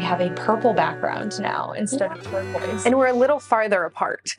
we 0.00 0.06
have 0.06 0.22
a 0.22 0.30
purple 0.30 0.72
background 0.72 1.38
now 1.40 1.72
instead 1.72 2.10
of 2.10 2.22
turquoise. 2.22 2.86
And 2.86 2.96
we're 2.96 3.08
a 3.08 3.12
little 3.12 3.38
farther 3.38 3.84
apart. 3.84 4.34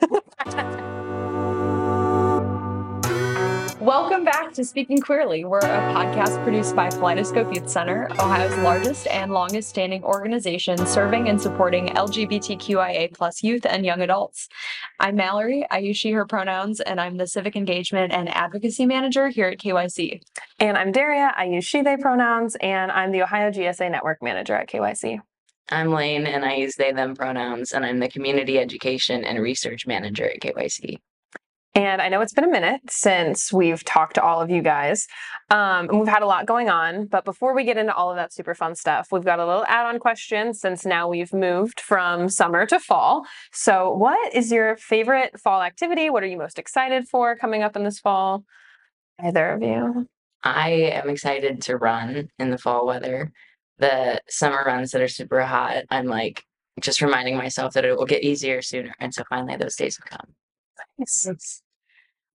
Welcome 3.80 4.24
back 4.24 4.52
to 4.54 4.64
Speaking 4.64 5.00
Queerly. 5.00 5.44
We're 5.44 5.58
a 5.60 5.94
podcast 5.94 6.42
produced 6.42 6.74
by 6.74 6.88
Kaleidoscope 6.88 7.54
Youth 7.54 7.68
Center, 7.68 8.08
Ohio's 8.12 8.56
largest 8.58 9.06
and 9.06 9.32
longest 9.32 9.68
standing 9.68 10.02
organization 10.02 10.84
serving 10.84 11.28
and 11.28 11.40
supporting 11.40 11.88
LGBTQIA 11.88 13.14
plus 13.14 13.44
youth 13.44 13.64
and 13.64 13.86
young 13.86 14.00
adults. 14.00 14.48
I'm 14.98 15.14
Mallory. 15.14 15.64
I 15.70 15.78
use 15.78 15.96
she, 15.96 16.10
her 16.10 16.26
pronouns, 16.26 16.80
and 16.80 17.00
I'm 17.00 17.18
the 17.18 17.28
Civic 17.28 17.54
Engagement 17.54 18.12
and 18.12 18.28
Advocacy 18.28 18.84
Manager 18.84 19.28
here 19.28 19.46
at 19.46 19.58
KYC. 19.58 20.22
and 20.58 20.76
I'm 20.76 20.90
Daria. 20.90 21.32
I 21.36 21.44
use 21.44 21.64
she, 21.64 21.82
they 21.82 21.96
pronouns, 21.96 22.56
and 22.56 22.90
I'm 22.90 23.12
the 23.12 23.22
Ohio 23.22 23.52
GSA 23.52 23.92
Network 23.92 24.22
Manager 24.24 24.56
at 24.56 24.68
KYC. 24.68 25.20
I'm 25.68 25.90
Lane 25.90 26.26
and 26.26 26.44
I 26.44 26.56
use 26.56 26.74
they, 26.76 26.92
them 26.92 27.14
pronouns, 27.14 27.72
and 27.72 27.84
I'm 27.84 27.98
the 27.98 28.08
Community 28.08 28.58
Education 28.58 29.24
and 29.24 29.40
Research 29.40 29.86
Manager 29.86 30.28
at 30.28 30.40
KYC. 30.40 30.98
And 31.74 32.02
I 32.02 32.10
know 32.10 32.20
it's 32.20 32.34
been 32.34 32.44
a 32.44 32.50
minute 32.50 32.82
since 32.90 33.50
we've 33.50 33.82
talked 33.82 34.16
to 34.16 34.22
all 34.22 34.42
of 34.42 34.50
you 34.50 34.60
guys. 34.60 35.06
Um, 35.48 35.88
and 35.88 35.98
we've 35.98 36.08
had 36.08 36.22
a 36.22 36.26
lot 36.26 36.44
going 36.44 36.68
on. 36.68 37.06
But 37.06 37.24
before 37.24 37.54
we 37.54 37.64
get 37.64 37.78
into 37.78 37.94
all 37.94 38.10
of 38.10 38.16
that 38.16 38.32
super 38.32 38.54
fun 38.54 38.74
stuff, 38.74 39.08
we've 39.10 39.24
got 39.24 39.38
a 39.38 39.46
little 39.46 39.64
add 39.66 39.86
on 39.86 39.98
question 39.98 40.52
since 40.52 40.84
now 40.84 41.08
we've 41.08 41.32
moved 41.32 41.80
from 41.80 42.28
summer 42.28 42.66
to 42.66 42.78
fall. 42.78 43.24
So, 43.52 43.90
what 43.90 44.34
is 44.34 44.52
your 44.52 44.76
favorite 44.76 45.40
fall 45.40 45.62
activity? 45.62 46.10
What 46.10 46.22
are 46.22 46.26
you 46.26 46.36
most 46.36 46.58
excited 46.58 47.08
for 47.08 47.36
coming 47.36 47.62
up 47.62 47.74
in 47.74 47.84
this 47.84 47.98
fall? 47.98 48.44
Either 49.18 49.52
of 49.52 49.62
you? 49.62 50.06
I 50.42 50.70
am 50.70 51.08
excited 51.08 51.62
to 51.62 51.78
run 51.78 52.28
in 52.38 52.50
the 52.50 52.58
fall 52.58 52.86
weather. 52.86 53.32
The 53.82 54.20
summer 54.28 54.62
runs 54.64 54.92
that 54.92 55.02
are 55.02 55.08
super 55.08 55.42
hot, 55.42 55.84
I'm 55.90 56.06
like 56.06 56.44
just 56.80 57.02
reminding 57.02 57.36
myself 57.36 57.74
that 57.74 57.84
it 57.84 57.96
will 57.96 58.06
get 58.06 58.22
easier 58.22 58.62
sooner. 58.62 58.94
And 59.00 59.12
so 59.12 59.24
finally 59.28 59.56
those 59.56 59.74
days 59.74 59.98
will 59.98 60.16
come. 60.16 60.34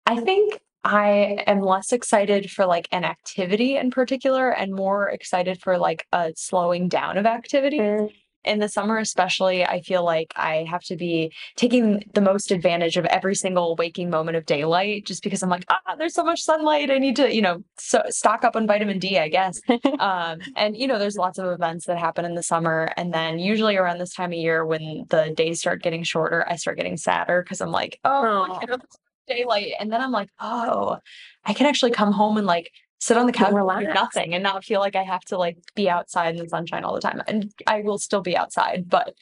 I 0.06 0.20
think 0.20 0.60
I 0.84 1.44
am 1.48 1.62
less 1.62 1.94
excited 1.94 2.52
for 2.52 2.66
like 2.66 2.90
an 2.92 3.06
activity 3.06 3.78
in 3.78 3.92
particular 3.92 4.50
and 4.50 4.74
more 4.74 5.10
excited 5.10 5.62
for 5.62 5.78
like 5.78 6.06
a 6.12 6.34
slowing 6.36 6.90
down 6.90 7.18
of 7.18 7.26
activity. 7.26 7.78
In 8.44 8.60
the 8.60 8.70
summer, 8.70 8.98
especially, 8.98 9.66
I 9.66 9.82
feel 9.82 10.06
like 10.06 10.34
I 10.36 10.66
have 10.70 10.84
to 10.84 10.96
be 10.96 11.34
taking 11.56 12.04
the 12.14 12.22
most 12.22 12.52
advantage 12.52 12.96
of 12.96 13.06
every 13.06 13.36
single 13.36 13.76
waking 13.76 14.10
moment 14.10 14.38
of 14.38 14.46
daylight 14.46 15.06
just 15.06 15.24
because 15.24 15.44
I'm 15.44 15.50
like, 15.50 15.66
ah, 15.70 15.96
there's 15.98 16.14
so 16.14 16.24
much 16.24 16.42
sunlight. 16.42 16.90
I 16.90 16.98
need 16.98 17.16
to, 17.18 17.34
you 17.34 17.42
know, 17.42 17.64
so 17.78 18.04
stock 18.10 18.44
up 18.44 18.56
on 18.56 18.66
vitamin 18.66 19.00
D, 19.00 19.20
I 19.20 19.28
guess. 19.28 19.60
um, 20.00 20.40
and, 20.56 20.78
you 20.78 20.88
know, 20.88 20.98
there's 20.98 21.18
lots 21.18 21.40
of 21.40 21.52
events 21.52 21.86
that 21.88 21.98
happen 21.98 22.26
in 22.26 22.36
the 22.36 22.44
summer. 22.44 22.90
And 22.96 23.14
then 23.14 23.40
usually 23.40 23.76
around 23.76 23.98
this 23.98 24.14
time 24.14 24.32
of 24.32 24.38
year, 24.38 24.66
when 24.66 25.06
the 25.10 25.34
days 25.36 25.60
start 25.60 25.84
getting 25.84 26.04
shorter, 26.04 26.46
I 26.48 26.56
start 26.56 26.78
getting 26.78 26.98
sadder 26.98 27.42
because 27.44 27.60
I'm 27.60 27.72
like, 27.72 28.00
oh, 28.06 28.60
don't 28.66 28.82
daylight. 29.28 29.74
And 29.80 29.92
then 29.92 30.02
I'm 30.02 30.12
like, 30.12 30.30
oh, 30.40 30.98
I 31.46 31.54
can 31.54 31.68
actually 31.68 31.92
come 31.92 32.12
home 32.12 32.38
and 32.38 32.48
like 32.48 32.72
sit 33.00 33.18
on 33.18 33.26
the 33.26 33.32
couch 33.32 33.54
and 33.54 33.88
do 33.88 33.94
nothing 33.94 34.34
and 34.34 34.44
not 34.44 34.64
feel 34.64 34.80
like 34.80 34.96
I 34.96 35.04
have 35.04 35.22
to 35.26 35.38
like 35.38 35.58
be 35.76 35.90
outside 35.90 36.36
in 36.36 36.44
the 36.44 36.50
sunshine 36.50 36.84
all 36.84 36.94
the 36.94 37.02
time. 37.02 37.22
And 37.28 37.52
I 37.66 37.82
will 37.82 38.00
still 38.00 38.22
be 38.22 38.36
outside, 38.36 38.90
but 38.90 39.14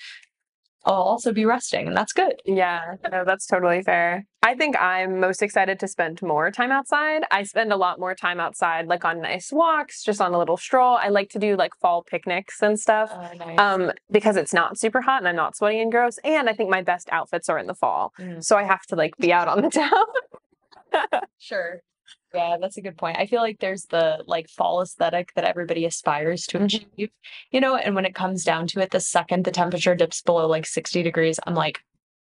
I'll 0.86 0.94
also 0.94 1.34
be 1.34 1.46
resting, 1.46 1.88
and 1.88 1.98
that's 1.98 2.14
good. 2.14 2.36
Yeah, 2.46 2.96
no, 3.12 3.26
that's 3.26 3.48
totally 3.48 3.82
fair. 3.82 4.26
I 4.44 4.54
think 4.54 4.80
I'm 4.80 5.20
most 5.20 5.42
excited 5.42 5.80
to 5.80 5.88
spend 5.88 6.22
more 6.22 6.52
time 6.52 6.72
outside. 6.72 7.24
I 7.32 7.42
spend 7.42 7.74
a 7.74 7.76
lot 7.76 8.00
more 8.00 8.14
time 8.14 8.40
outside, 8.40 8.86
like 8.86 9.04
on 9.04 9.20
nice 9.20 9.52
walks, 9.52 10.04
just 10.04 10.22
on 10.22 10.36
a 10.36 10.38
little 10.38 10.58
stroll. 10.58 10.96
I 10.96 11.10
like 11.10 11.32
to 11.32 11.40
do 11.40 11.56
like 11.56 11.72
fall 11.82 12.04
picnics 12.04 12.62
and 12.62 12.80
stuff. 12.80 13.12
Um, 13.58 13.92
because 14.12 14.38
it's 14.38 14.54
not 14.54 14.78
super 14.78 15.02
hot 15.02 15.22
and 15.22 15.28
I'm 15.28 15.36
not 15.36 15.56
sweaty 15.56 15.82
and 15.82 15.92
gross. 15.92 16.20
And 16.24 16.48
I 16.48 16.54
think 16.54 16.70
my 16.70 16.84
best 16.84 17.10
outfits 17.12 17.50
are 17.50 17.58
in 17.58 17.66
the 17.66 17.74
fall. 17.74 18.14
Mm. 18.20 18.44
So 18.44 18.56
I 18.56 18.64
have 18.64 18.84
to 18.88 18.96
like 18.96 19.18
be 19.18 19.34
out 19.34 19.48
on 19.48 19.64
the 19.64 19.70
town. 19.72 21.20
Sure. 21.40 21.82
Yeah, 22.36 22.58
that's 22.60 22.78
a 22.78 22.82
good 22.82 22.98
point. 22.98 23.18
I 23.18 23.26
feel 23.26 23.42
like 23.42 23.60
there's 23.60 23.86
the 23.86 24.24
like 24.28 24.50
fall 24.50 24.82
aesthetic 24.82 25.32
that 25.36 25.46
everybody 25.46 25.86
aspires 25.86 26.46
to 26.48 26.60
Mhm. 26.60 26.66
achieve, 26.66 27.10
you 27.52 27.62
know, 27.62 27.76
and 27.76 27.96
when 27.96 28.06
it 28.06 28.14
comes 28.14 28.44
down 28.44 28.68
to 28.68 28.82
it, 28.82 28.92
the 28.92 29.00
second 29.00 29.46
the 29.46 29.52
temperature 29.52 29.96
dips 29.96 30.22
below 30.22 30.48
like 30.48 30.66
60 30.66 31.02
degrees, 31.02 31.40
I'm 31.48 31.56
like, 31.56 31.80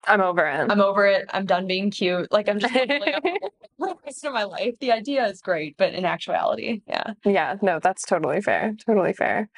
I'm 0.06 0.22
over 0.22 0.46
it. 0.46 0.70
I'm 0.70 0.80
over 0.80 1.06
it. 1.06 1.28
I'm 1.32 1.44
done 1.44 1.66
being 1.66 1.90
cute. 1.90 2.32
Like 2.32 2.48
I'm 2.48 2.58
just 2.58 2.72
for 2.72 2.86
the 3.78 3.96
rest 4.06 4.24
of 4.24 4.32
my 4.32 4.44
life. 4.44 4.74
The 4.80 4.92
idea 4.92 5.26
is 5.26 5.42
great, 5.42 5.76
but 5.76 5.92
in 5.92 6.06
actuality, 6.06 6.80
yeah. 6.86 7.12
yeah, 7.24 7.56
no, 7.60 7.78
that's 7.78 8.04
totally 8.06 8.40
fair. 8.40 8.74
Totally 8.86 9.12
fair. 9.12 9.50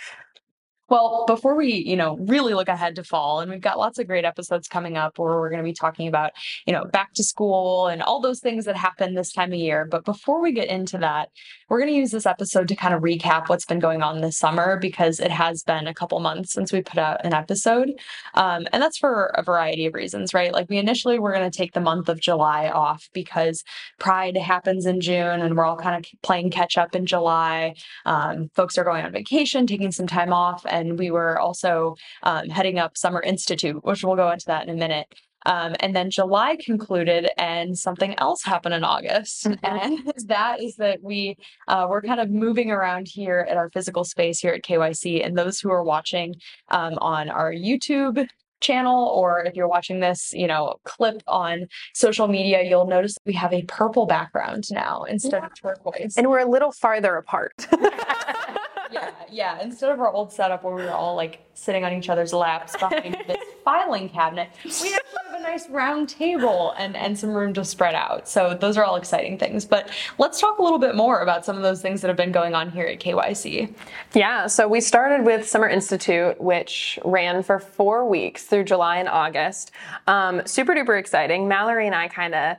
Well, 0.92 1.24
before 1.26 1.54
we, 1.54 1.72
you 1.72 1.96
know, 1.96 2.18
really 2.18 2.52
look 2.52 2.68
ahead 2.68 2.96
to 2.96 3.02
fall, 3.02 3.40
and 3.40 3.50
we've 3.50 3.62
got 3.62 3.78
lots 3.78 3.98
of 3.98 4.06
great 4.06 4.26
episodes 4.26 4.68
coming 4.68 4.98
up 4.98 5.18
where 5.18 5.40
we're 5.40 5.48
going 5.48 5.62
to 5.62 5.66
be 5.66 5.72
talking 5.72 6.06
about, 6.06 6.32
you 6.66 6.72
know, 6.74 6.84
back 6.84 7.14
to 7.14 7.24
school 7.24 7.86
and 7.86 8.02
all 8.02 8.20
those 8.20 8.40
things 8.40 8.66
that 8.66 8.76
happen 8.76 9.14
this 9.14 9.32
time 9.32 9.54
of 9.54 9.58
year. 9.58 9.86
But 9.90 10.04
before 10.04 10.42
we 10.42 10.52
get 10.52 10.68
into 10.68 10.98
that, 10.98 11.30
we're 11.70 11.78
going 11.78 11.90
to 11.90 11.96
use 11.96 12.10
this 12.10 12.26
episode 12.26 12.68
to 12.68 12.76
kind 12.76 12.92
of 12.92 13.00
recap 13.00 13.48
what's 13.48 13.64
been 13.64 13.78
going 13.78 14.02
on 14.02 14.20
this 14.20 14.36
summer 14.36 14.78
because 14.78 15.18
it 15.18 15.30
has 15.30 15.62
been 15.62 15.86
a 15.86 15.94
couple 15.94 16.20
months 16.20 16.52
since 16.52 16.74
we 16.74 16.82
put 16.82 16.98
out 16.98 17.24
an 17.24 17.32
episode. 17.32 17.92
Um, 18.34 18.66
and 18.70 18.82
that's 18.82 18.98
for 18.98 19.32
a 19.34 19.42
variety 19.42 19.86
of 19.86 19.94
reasons, 19.94 20.34
right? 20.34 20.52
Like 20.52 20.68
we 20.68 20.76
initially 20.76 21.18
were 21.18 21.32
going 21.32 21.50
to 21.50 21.56
take 21.56 21.72
the 21.72 21.80
month 21.80 22.10
of 22.10 22.20
July 22.20 22.68
off 22.68 23.08
because 23.14 23.64
Pride 23.98 24.36
happens 24.36 24.84
in 24.84 25.00
June 25.00 25.40
and 25.40 25.56
we're 25.56 25.64
all 25.64 25.78
kind 25.78 26.04
of 26.04 26.20
playing 26.20 26.50
catch 26.50 26.76
up 26.76 26.94
in 26.94 27.06
July 27.06 27.76
um, 28.04 28.50
folks 28.54 28.76
are 28.76 28.84
going 28.84 29.06
on 29.06 29.12
vacation, 29.12 29.66
taking 29.66 29.90
some 29.90 30.06
time 30.06 30.34
off, 30.34 30.66
and 30.68 30.81
we 30.98 31.10
were 31.10 31.38
also 31.38 31.96
um, 32.22 32.48
heading 32.48 32.78
up 32.78 32.96
Summer 32.96 33.20
Institute, 33.20 33.84
which 33.84 34.02
we'll 34.04 34.16
go 34.16 34.30
into 34.30 34.46
that 34.46 34.64
in 34.68 34.70
a 34.74 34.78
minute. 34.78 35.06
Um, 35.44 35.74
and 35.80 35.94
then 35.96 36.08
July 36.10 36.56
concluded, 36.64 37.28
and 37.36 37.76
something 37.76 38.14
else 38.18 38.44
happened 38.44 38.74
in 38.76 38.84
August, 38.84 39.44
Mhm. 39.46 39.58
and 39.64 39.98
that 40.28 40.62
is 40.62 40.76
that 40.76 41.00
we 41.02 41.36
uh, 41.66 41.86
we're 41.90 42.02
kind 42.02 42.20
of 42.20 42.30
moving 42.30 42.70
around 42.70 43.08
here 43.08 43.44
at 43.50 43.56
our 43.56 43.68
physical 43.70 44.04
space 44.04 44.38
here 44.38 44.52
at 44.52 44.62
KYC. 44.62 45.24
And 45.26 45.36
those 45.36 45.58
who 45.58 45.70
are 45.72 45.82
watching 45.82 46.36
um, 46.68 46.94
on 46.98 47.28
our 47.28 47.52
YouTube 47.52 48.24
channel 48.60 49.06
or 49.08 49.40
if 49.44 49.56
you're 49.56 49.66
watching 49.66 49.98
this 49.98 50.32
you 50.32 50.46
know 50.46 50.76
clip 50.84 51.20
on 51.26 51.66
social 51.94 52.28
media 52.28 52.62
you'll 52.62 52.86
notice 52.86 53.16
we 53.26 53.32
have 53.32 53.52
a 53.52 53.62
purple 53.62 54.06
background 54.06 54.62
now 54.70 55.02
instead 55.02 55.42
of 55.42 55.50
turquoise 55.60 56.16
And 56.16 56.28
we're 56.30 56.38
a 56.38 56.48
little 56.48 56.70
farther 56.70 57.16
apart. 57.16 57.52
yeah. 59.32 59.60
Instead 59.62 59.90
of 59.90 60.00
our 60.00 60.12
old 60.12 60.32
setup 60.32 60.62
where 60.62 60.74
we 60.74 60.82
were 60.82 60.90
all 60.90 61.16
like 61.16 61.40
sitting 61.54 61.84
on 61.84 61.92
each 61.92 62.08
other's 62.08 62.32
laps 62.32 62.76
behind 62.76 63.16
this 63.26 63.38
filing 63.64 64.08
cabinet, 64.08 64.50
we 64.64 64.70
actually 64.70 64.90
have 64.90 65.40
a 65.40 65.42
nice 65.42 65.68
round 65.68 66.08
table 66.08 66.74
and 66.78 66.96
and 66.96 67.18
some 67.18 67.30
room 67.30 67.52
to 67.54 67.64
spread 67.64 67.94
out. 67.94 68.28
So 68.28 68.54
those 68.54 68.76
are 68.76 68.84
all 68.84 68.96
exciting 68.96 69.38
things. 69.38 69.64
But 69.64 69.90
let's 70.18 70.40
talk 70.40 70.58
a 70.58 70.62
little 70.62 70.78
bit 70.78 70.94
more 70.94 71.20
about 71.20 71.44
some 71.44 71.56
of 71.56 71.62
those 71.62 71.80
things 71.82 72.00
that 72.02 72.08
have 72.08 72.16
been 72.16 72.32
going 72.32 72.54
on 72.54 72.70
here 72.70 72.86
at 72.86 73.00
KYC. 73.00 73.74
Yeah, 74.14 74.46
so 74.46 74.68
we 74.68 74.80
started 74.80 75.24
with 75.24 75.48
Summer 75.48 75.68
Institute, 75.68 76.40
which 76.40 76.98
ran 77.04 77.42
for 77.42 77.58
four 77.58 78.08
weeks 78.08 78.44
through 78.44 78.64
July 78.64 78.98
and 78.98 79.08
August. 79.08 79.72
Um, 80.06 80.42
super 80.46 80.74
duper 80.74 80.98
exciting. 80.98 81.48
Mallory 81.48 81.86
and 81.86 81.94
I 81.94 82.08
kind 82.08 82.34
of 82.34 82.56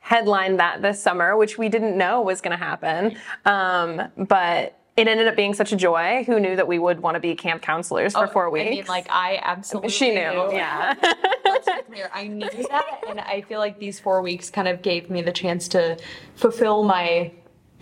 headlined 0.00 0.58
that 0.58 0.82
this 0.82 1.00
summer, 1.00 1.36
which 1.36 1.58
we 1.58 1.68
didn't 1.68 1.96
know 1.96 2.22
was 2.22 2.40
going 2.40 2.56
to 2.58 2.64
happen. 2.64 3.16
Um, 3.44 4.02
but 4.16 4.79
it 4.96 5.08
ended 5.08 5.26
up 5.28 5.36
being 5.36 5.54
such 5.54 5.72
a 5.72 5.76
joy. 5.76 6.24
Who 6.26 6.38
knew 6.40 6.56
that 6.56 6.66
we 6.68 6.78
would 6.78 7.00
want 7.00 7.14
to 7.14 7.20
be 7.20 7.34
camp 7.34 7.62
counselors 7.62 8.12
for 8.14 8.26
four 8.26 8.50
weeks? 8.50 8.64
Oh, 8.66 8.68
I 8.68 8.74
mean, 8.76 8.84
like 8.86 9.06
I 9.10 9.38
absolutely 9.42 9.90
she 9.90 10.10
knew, 10.10 10.30
knew. 10.30 10.52
yeah. 10.52 10.94
Let's 11.44 11.66
be 11.66 11.82
clear. 11.92 12.10
I 12.12 12.26
knew 12.26 12.48
that, 12.70 13.00
and 13.08 13.20
I 13.20 13.40
feel 13.42 13.58
like 13.60 13.78
these 13.78 13.98
four 14.00 14.20
weeks 14.22 14.50
kind 14.50 14.68
of 14.68 14.82
gave 14.82 15.08
me 15.10 15.22
the 15.22 15.32
chance 15.32 15.68
to 15.68 15.96
fulfill 16.36 16.82
my 16.84 17.32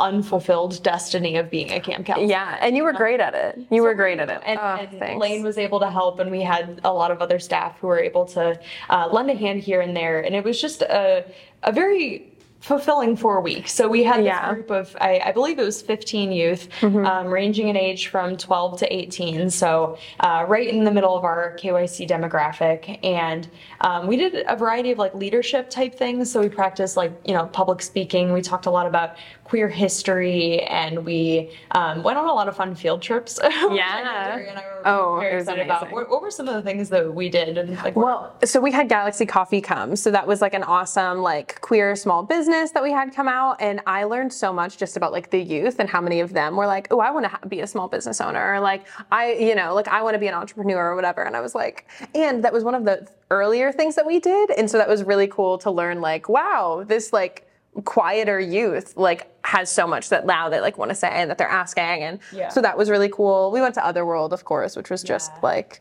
unfulfilled 0.00 0.80
destiny 0.84 1.36
of 1.36 1.50
being 1.50 1.72
a 1.72 1.80
camp 1.80 2.06
counselor. 2.06 2.28
yeah, 2.28 2.56
and 2.60 2.76
you 2.76 2.84
were 2.84 2.92
great 2.92 3.18
at 3.18 3.34
it. 3.34 3.58
You 3.70 3.82
were 3.82 3.94
great 3.94 4.20
at 4.20 4.30
it. 4.30 4.40
And, 4.46 4.58
Oh, 4.60 5.04
and. 5.04 5.18
Lane 5.18 5.42
was 5.42 5.58
able 5.58 5.80
to 5.80 5.90
help, 5.90 6.20
and 6.20 6.30
we 6.30 6.40
had 6.42 6.80
a 6.84 6.92
lot 6.92 7.10
of 7.10 7.20
other 7.20 7.40
staff 7.40 7.78
who 7.80 7.88
were 7.88 7.98
able 7.98 8.24
to 8.26 8.58
uh, 8.90 9.08
lend 9.10 9.28
a 9.30 9.34
hand 9.34 9.60
here 9.60 9.80
and 9.80 9.96
there. 9.96 10.20
And 10.20 10.36
it 10.36 10.44
was 10.44 10.60
just 10.60 10.82
a, 10.82 11.24
a 11.64 11.72
very 11.72 12.32
fulfilling 12.60 13.16
four 13.16 13.40
weeks. 13.40 13.72
So 13.72 13.88
we 13.88 14.02
had 14.02 14.18
this 14.18 14.26
Yeah. 14.26 14.52
group 14.52 14.70
of, 14.70 14.96
I, 15.00 15.20
I 15.26 15.32
believe 15.32 15.58
it 15.58 15.64
was 15.64 15.80
15 15.80 16.32
youth, 16.32 16.68
Mm-hmm. 16.80 17.06
um, 17.06 17.26
ranging 17.28 17.68
in 17.68 17.76
age 17.76 18.08
from 18.08 18.36
12 18.36 18.80
to 18.80 18.92
18. 18.94 19.48
So 19.50 19.96
uh, 20.20 20.44
right 20.48 20.66
in 20.68 20.82
the 20.84 20.90
middle 20.90 21.16
of 21.16 21.24
our 21.24 21.56
KYC 21.58 22.08
demographic. 22.08 22.98
And 23.04 23.48
um, 23.80 24.06
we 24.08 24.16
did 24.16 24.44
a 24.48 24.56
variety 24.56 24.90
of 24.90 24.98
like 24.98 25.14
leadership 25.14 25.70
type 25.70 25.94
things. 25.94 26.30
So 26.32 26.40
we 26.40 26.48
practiced 26.48 26.96
like, 26.96 27.12
you 27.24 27.32
know, 27.34 27.46
public 27.46 27.80
speaking. 27.80 28.32
We 28.32 28.42
talked 28.42 28.66
a 28.66 28.70
lot 28.70 28.86
about 28.86 29.16
queer 29.44 29.68
history 29.68 30.60
and 30.64 31.04
we 31.06 31.50
um, 31.70 32.02
went 32.02 32.18
on 32.18 32.28
a 32.28 32.32
lot 32.34 32.48
of 32.48 32.56
fun 32.56 32.74
field 32.74 33.00
trips. 33.00 33.38
which 33.42 33.52
I 33.54 33.66
know 33.68 33.74
Yeah. 33.74 34.36
And 34.36 34.58
I 34.58 34.62
were 34.62 34.82
Oh, 34.84 35.16
very 35.20 35.32
it 35.32 35.34
was 35.36 35.42
excited 35.44 35.64
about. 35.64 35.82
amazing. 35.82 35.94
What, 35.94 36.10
what 36.10 36.22
were 36.22 36.30
some 36.30 36.48
of 36.48 36.54
the 36.54 36.62
things 36.62 36.88
that 36.90 37.14
we 37.14 37.28
did? 37.28 37.56
And 37.56 37.76
like, 37.76 37.94
Well, 37.96 38.34
so 38.44 38.60
we 38.60 38.72
had 38.72 38.88
Galaxy 38.88 39.26
Coffee 39.26 39.60
come. 39.60 39.94
So 39.96 40.10
that 40.10 40.26
was 40.26 40.40
like 40.42 40.54
an 40.54 40.64
awesome, 40.64 41.18
like 41.18 41.60
queer 41.60 41.94
small 41.96 42.22
business 42.24 42.47
business 42.48 42.70
that 42.72 42.82
we 42.82 42.90
had 42.92 43.14
come 43.14 43.28
out, 43.28 43.56
and 43.60 43.80
I 43.86 44.04
learned 44.04 44.32
so 44.32 44.52
much 44.52 44.78
just 44.78 44.96
about 44.96 45.12
like 45.12 45.30
the 45.30 45.38
youth 45.38 45.78
and 45.78 45.88
how 45.88 46.00
many 46.00 46.20
of 46.20 46.32
them 46.32 46.56
were 46.56 46.66
like, 46.66 46.88
"Oh, 46.90 46.98
I 47.00 47.10
want 47.10 47.24
to 47.24 47.28
ha- 47.28 47.40
be 47.46 47.60
a 47.60 47.66
small 47.66 47.88
business 47.88 48.20
owner," 48.20 48.54
or 48.54 48.60
like, 48.60 48.86
"I, 49.12 49.32
you 49.34 49.54
know, 49.54 49.74
like 49.74 49.88
I 49.88 50.02
want 50.02 50.14
to 50.14 50.18
be 50.18 50.28
an 50.28 50.34
entrepreneur 50.34 50.90
or 50.92 50.96
whatever." 50.96 51.22
And 51.22 51.36
I 51.36 51.40
was 51.40 51.54
like, 51.54 51.86
and 52.14 52.42
that 52.44 52.52
was 52.52 52.64
one 52.64 52.74
of 52.74 52.84
the 52.84 53.06
earlier 53.30 53.70
things 53.70 53.94
that 53.96 54.06
we 54.06 54.18
did, 54.18 54.50
and 54.50 54.70
so 54.70 54.78
that 54.78 54.88
was 54.88 55.04
really 55.04 55.26
cool 55.28 55.58
to 55.58 55.70
learn. 55.70 56.00
Like, 56.00 56.28
wow, 56.28 56.84
this 56.86 57.12
like 57.12 57.44
quieter 57.84 58.40
youth 58.40 58.96
like 58.96 59.28
has 59.44 59.70
so 59.70 59.86
much 59.86 60.08
that 60.08 60.26
now 60.26 60.48
they 60.48 60.58
like 60.60 60.78
want 60.78 60.88
to 60.90 60.94
say 60.94 61.08
and 61.08 61.30
that 61.30 61.38
they're 61.38 61.46
asking 61.48 62.02
and 62.02 62.18
Yeah. 62.32 62.48
so 62.48 62.60
that 62.62 62.76
was 62.76 62.90
really 62.90 63.08
cool 63.08 63.52
we 63.52 63.60
went 63.60 63.74
to 63.76 63.86
otherworld 63.86 64.32
of 64.32 64.44
course 64.44 64.74
which 64.74 64.90
was 64.90 65.02
just 65.04 65.30
Yeah. 65.34 65.40
like 65.42 65.80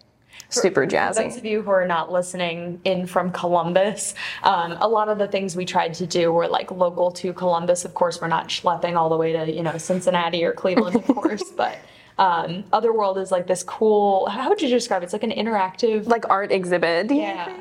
super 0.49 0.85
jazzy. 0.88 1.15
For 1.15 1.23
those 1.23 1.38
of 1.38 1.45
you 1.45 1.61
who 1.61 1.69
are 1.71 1.85
not 1.88 2.11
listening 2.11 2.79
in 2.85 3.05
from 3.07 3.31
Columbus, 3.31 4.15
um, 4.44 4.73
a 4.79 4.88
lot 4.88 5.09
of 5.09 5.17
the 5.17 5.27
things 5.27 5.55
we 5.55 5.65
tried 5.65 5.94
to 5.95 6.07
do 6.07 6.31
were 6.31 6.47
like 6.47 6.71
local 6.71 7.11
to 7.11 7.33
Columbus. 7.33 7.85
Of 7.85 7.94
course, 7.94 8.21
we're 8.21 8.27
not 8.27 8.47
schlepping 8.49 8.95
all 8.95 9.09
the 9.09 9.17
way 9.17 9.33
to 9.33 9.51
you 9.51 9.63
know 9.63 9.77
Cincinnati 9.77 10.44
or 10.44 10.53
Cleveland, 10.53 10.95
of 10.97 11.05
course, 11.15 11.44
but. 11.55 11.77
Um, 12.19 12.63
Otherworld 12.73 13.19
is 13.19 13.29
like 13.31 13.45
this 13.45 13.61
cool. 13.61 14.25
How 14.25 14.49
would 14.49 14.59
you 14.59 14.69
describe 14.69 15.03
it? 15.03 15.05
It's 15.05 15.13
like 15.13 15.21
an 15.21 15.29
interactive, 15.29 16.07
like 16.07 16.27
art 16.31 16.51
exhibit 16.51 17.11
Yeah. 17.11 17.53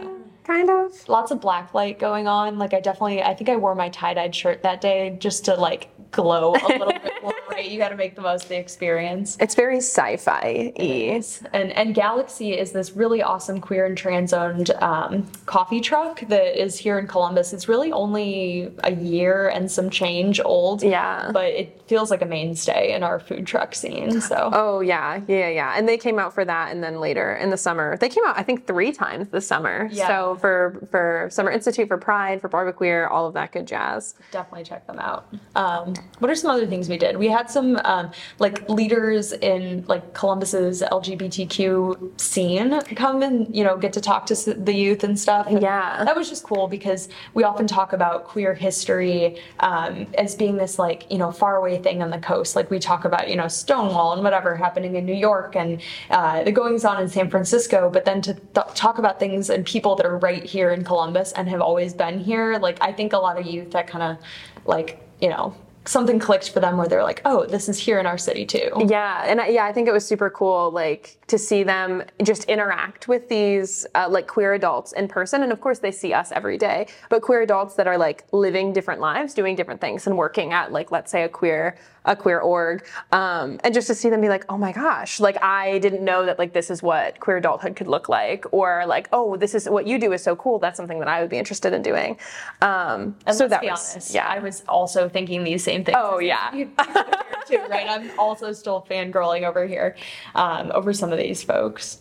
kind 0.44 0.70
of 0.70 1.06
lots 1.10 1.30
of 1.30 1.42
black 1.42 1.74
light 1.74 1.98
going 1.98 2.26
on. 2.26 2.56
Like 2.56 2.72
I 2.72 2.80
definitely, 2.80 3.22
I 3.22 3.34
think 3.34 3.50
I 3.50 3.56
wore 3.56 3.74
my 3.74 3.90
tie 3.90 4.14
dyed 4.14 4.34
shirt 4.34 4.62
that 4.62 4.80
day 4.80 5.14
just 5.20 5.44
to 5.44 5.56
like 5.56 5.90
glow 6.10 6.52
a 6.54 6.68
little 6.68 6.86
bit 7.02 7.12
more. 7.22 7.34
Right, 7.56 7.70
you 7.70 7.78
got 7.78 7.88
to 7.88 7.96
make 7.96 8.14
the 8.14 8.20
most 8.20 8.42
of 8.42 8.48
the 8.50 8.58
experience. 8.58 9.38
it's 9.40 9.54
very 9.54 9.78
sci-fi 9.78 10.74
y 10.78 11.22
And 11.54 11.72
and 11.72 11.94
Galaxy 11.94 12.52
is 12.52 12.72
this 12.72 12.92
really 12.92 13.22
awesome 13.22 13.62
queer 13.62 13.86
and 13.86 13.96
trans 13.96 14.34
owned 14.34 14.72
um, 14.82 15.26
coffee 15.46 15.80
truck 15.80 16.20
that 16.28 16.62
is 16.62 16.76
here 16.78 16.98
in 16.98 17.06
Columbus. 17.06 17.54
It's 17.54 17.66
really 17.66 17.92
only 17.92 18.70
a 18.84 18.92
year 18.92 19.48
and 19.48 19.70
some 19.70 19.88
change 19.88 20.38
old. 20.44 20.82
Yeah. 20.82 21.30
But 21.32 21.46
it 21.54 21.80
feels 21.86 22.10
like 22.10 22.20
a 22.20 22.26
mainstay 22.26 22.92
in 22.92 23.02
our 23.02 23.18
food 23.18 23.46
truck 23.46 23.74
scene. 23.74 24.20
So 24.20 24.50
oh 24.52 24.80
yeah 24.80 25.22
yeah 25.26 25.48
yeah 25.48 25.74
and 25.78 25.88
they 25.88 25.96
came 25.96 26.18
out 26.18 26.34
for 26.34 26.44
that 26.44 26.72
and 26.72 26.84
then 26.84 27.00
later 27.00 27.36
in 27.36 27.48
the 27.48 27.56
summer 27.56 27.96
they 27.96 28.08
came 28.08 28.24
out 28.26 28.36
i 28.36 28.42
think 28.42 28.66
three 28.66 28.90
times 28.92 29.28
this 29.28 29.46
summer 29.46 29.88
Yeah. 29.92 30.08
so 30.08 30.36
for 30.36 30.86
for 30.90 31.28
summer 31.30 31.50
institute 31.50 31.88
for 31.88 31.96
pride 31.96 32.40
for 32.40 32.48
Bar-B-Queer 32.48 33.06
all 33.06 33.26
of 33.26 33.34
that 33.34 33.52
good 33.52 33.66
jazz 33.66 34.14
definitely 34.32 34.64
check 34.64 34.86
them 34.86 34.98
out. 34.98 35.32
Um, 35.54 35.94
what 36.18 36.30
are 36.30 36.34
some 36.34 36.50
other 36.50 36.66
things 36.66 36.88
we 36.88 36.98
did? 36.98 37.16
We 37.16 37.28
had 37.28 37.45
some 37.50 37.80
um, 37.84 38.10
like 38.38 38.68
leaders 38.68 39.32
in 39.32 39.84
like 39.88 40.14
Columbus's 40.14 40.82
LGBTQ 40.82 42.20
scene 42.20 42.80
come 42.94 43.22
and 43.22 43.54
you 43.54 43.64
know 43.64 43.76
get 43.76 43.92
to 43.94 44.00
talk 44.00 44.26
to 44.26 44.34
the 44.54 44.72
youth 44.74 45.04
and 45.04 45.18
stuff. 45.18 45.46
And 45.46 45.60
Yeah. 45.62 46.04
that 46.04 46.16
was 46.16 46.28
just 46.28 46.42
cool 46.44 46.68
because 46.68 47.08
we 47.34 47.44
often 47.44 47.66
talk 47.66 47.92
about 47.92 48.24
queer 48.24 48.54
history 48.54 49.40
um, 49.60 50.06
as 50.18 50.34
being 50.34 50.56
this 50.56 50.78
like 50.78 51.10
you 51.10 51.18
know 51.18 51.30
faraway 51.32 51.78
thing 51.80 52.02
on 52.02 52.10
the 52.10 52.18
coast. 52.18 52.56
Like 52.56 52.70
we 52.70 52.78
talk 52.78 53.04
about 53.04 53.28
you 53.28 53.36
know 53.36 53.48
Stonewall 53.48 54.12
and 54.12 54.22
whatever 54.22 54.56
happening 54.56 54.96
in 54.96 55.04
New 55.06 55.14
York 55.14 55.56
and 55.56 55.80
uh, 56.10 56.42
the 56.44 56.52
goings 56.52 56.84
on 56.84 57.00
in 57.02 57.08
San 57.08 57.30
Francisco, 57.30 57.90
but 57.90 58.04
then 58.04 58.20
to 58.22 58.34
th- 58.34 58.66
talk 58.74 58.98
about 58.98 59.18
things 59.18 59.50
and 59.50 59.64
people 59.64 59.96
that 59.96 60.06
are 60.06 60.18
right 60.18 60.44
here 60.44 60.70
in 60.70 60.84
Columbus 60.84 61.32
and 61.32 61.48
have 61.48 61.60
always 61.60 61.94
been 61.94 62.18
here. 62.18 62.58
Like 62.58 62.78
I 62.80 62.92
think 62.92 63.12
a 63.12 63.18
lot 63.18 63.38
of 63.38 63.46
youth 63.46 63.70
that 63.72 63.86
kind 63.86 64.02
of 64.02 64.24
like 64.66 65.00
you 65.20 65.28
know 65.28 65.54
something 65.86 66.18
clicked 66.18 66.50
for 66.50 66.60
them 66.60 66.76
where 66.76 66.88
they're 66.88 67.02
like, 67.02 67.22
oh, 67.24 67.46
this 67.46 67.68
is 67.68 67.78
here 67.78 67.98
in 67.98 68.06
our 68.06 68.18
city 68.18 68.44
too. 68.44 68.70
Yeah, 68.86 69.24
and 69.26 69.40
I, 69.40 69.48
yeah, 69.48 69.64
I 69.64 69.72
think 69.72 69.88
it 69.88 69.92
was 69.92 70.06
super 70.06 70.30
cool, 70.30 70.70
like 70.70 71.18
to 71.28 71.38
see 71.38 71.62
them 71.62 72.02
just 72.22 72.44
interact 72.44 73.08
with 73.08 73.28
these 73.28 73.86
uh, 73.94 74.08
like 74.08 74.26
queer 74.26 74.54
adults 74.54 74.92
in 74.92 75.08
person, 75.08 75.42
and 75.42 75.52
of 75.52 75.60
course 75.60 75.78
they 75.78 75.92
see 75.92 76.12
us 76.12 76.32
every 76.32 76.58
day, 76.58 76.86
but 77.08 77.22
queer 77.22 77.42
adults 77.42 77.74
that 77.74 77.86
are 77.86 77.98
like 77.98 78.24
living 78.32 78.72
different 78.72 79.00
lives, 79.00 79.34
doing 79.34 79.56
different 79.56 79.80
things, 79.80 80.06
and 80.06 80.16
working 80.16 80.52
at 80.52 80.72
like 80.72 80.90
let's 80.90 81.10
say 81.10 81.22
a 81.22 81.28
queer 81.28 81.76
a 82.06 82.16
queer 82.16 82.40
org, 82.40 82.86
um, 83.12 83.60
and 83.62 83.74
just 83.74 83.86
to 83.88 83.94
see 83.94 84.08
them 84.08 84.20
be 84.20 84.28
like, 84.28 84.44
oh 84.48 84.56
my 84.56 84.72
gosh, 84.72 85.20
like 85.20 85.42
I 85.42 85.78
didn't 85.80 86.04
know 86.04 86.24
that 86.24 86.38
like 86.38 86.52
this 86.52 86.70
is 86.70 86.82
what 86.82 87.20
queer 87.20 87.36
adulthood 87.36 87.76
could 87.76 87.88
look 87.88 88.08
like, 88.08 88.46
or 88.52 88.84
like 88.86 89.08
oh 89.12 89.36
this 89.36 89.54
is 89.54 89.68
what 89.68 89.86
you 89.86 89.98
do 89.98 90.12
is 90.12 90.22
so 90.22 90.34
cool, 90.36 90.58
that's 90.58 90.76
something 90.76 90.98
that 91.00 91.08
I 91.08 91.20
would 91.20 91.30
be 91.30 91.38
interested 91.38 91.72
in 91.72 91.82
doing. 91.82 92.18
Um, 92.62 93.16
And 93.26 93.36
so 93.36 93.44
let's 93.44 93.50
that 93.50 93.60
be 93.60 93.70
was 93.70 93.92
honest, 93.92 94.14
yeah. 94.14 94.26
I 94.26 94.38
was 94.38 94.62
also 94.68 95.08
thinking 95.08 95.44
these 95.44 95.62
same 95.62 95.84
things. 95.84 95.96
Oh, 96.00 96.18
yeah. 96.18 96.50
Too, 97.46 97.58
right? 97.68 97.86
I'm 97.88 98.10
also 98.18 98.52
still 98.52 98.86
fangirling 98.90 99.42
over 99.44 99.66
here 99.66 99.96
um, 100.34 100.70
over 100.74 100.92
some 100.92 101.12
of 101.12 101.18
these 101.18 101.42
folks. 101.42 101.98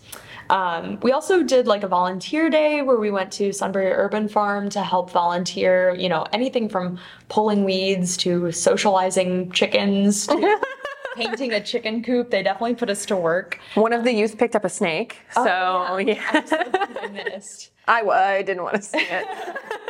Um, 0.50 1.00
we 1.02 1.12
also 1.12 1.42
did 1.44 1.68
like 1.68 1.84
a 1.84 1.88
volunteer 1.88 2.50
day 2.50 2.82
where 2.82 2.98
we 2.98 3.10
went 3.12 3.32
to 3.34 3.52
Sunbury 3.52 3.92
Urban 3.92 4.28
Farm 4.28 4.70
to 4.70 4.82
help 4.82 5.10
volunteer, 5.12 5.96
you 5.96 6.08
know, 6.10 6.26
anything 6.34 6.70
from 6.70 7.00
pulling 7.30 7.64
weeds 7.64 8.16
to 8.18 8.52
socializing 8.52 9.52
chickens 9.52 10.28
to 10.28 10.60
painting 11.16 11.54
a 11.54 11.62
chicken 11.64 12.04
coop. 12.04 12.30
They 12.30 12.44
definitely 12.44 12.76
put 12.76 12.90
us 12.90 13.06
to 13.08 13.16
work. 13.16 13.60
One 13.76 13.94
of 13.94 14.04
the 14.04 14.12
youth 14.14 14.38
picked 14.38 14.56
up 14.56 14.66
a 14.66 14.70
snake, 14.70 15.18
so 15.34 15.44
Oh, 15.90 15.98
yeah. 15.98 16.42
Glad 16.42 16.98
I 17.02 17.08
missed. 17.08 17.72
I, 17.88 18.00
w- 18.02 18.18
I 18.18 18.42
didn't 18.42 18.64
want 18.64 18.76
to 18.76 18.82
see 18.82 18.98
it. 19.00 19.28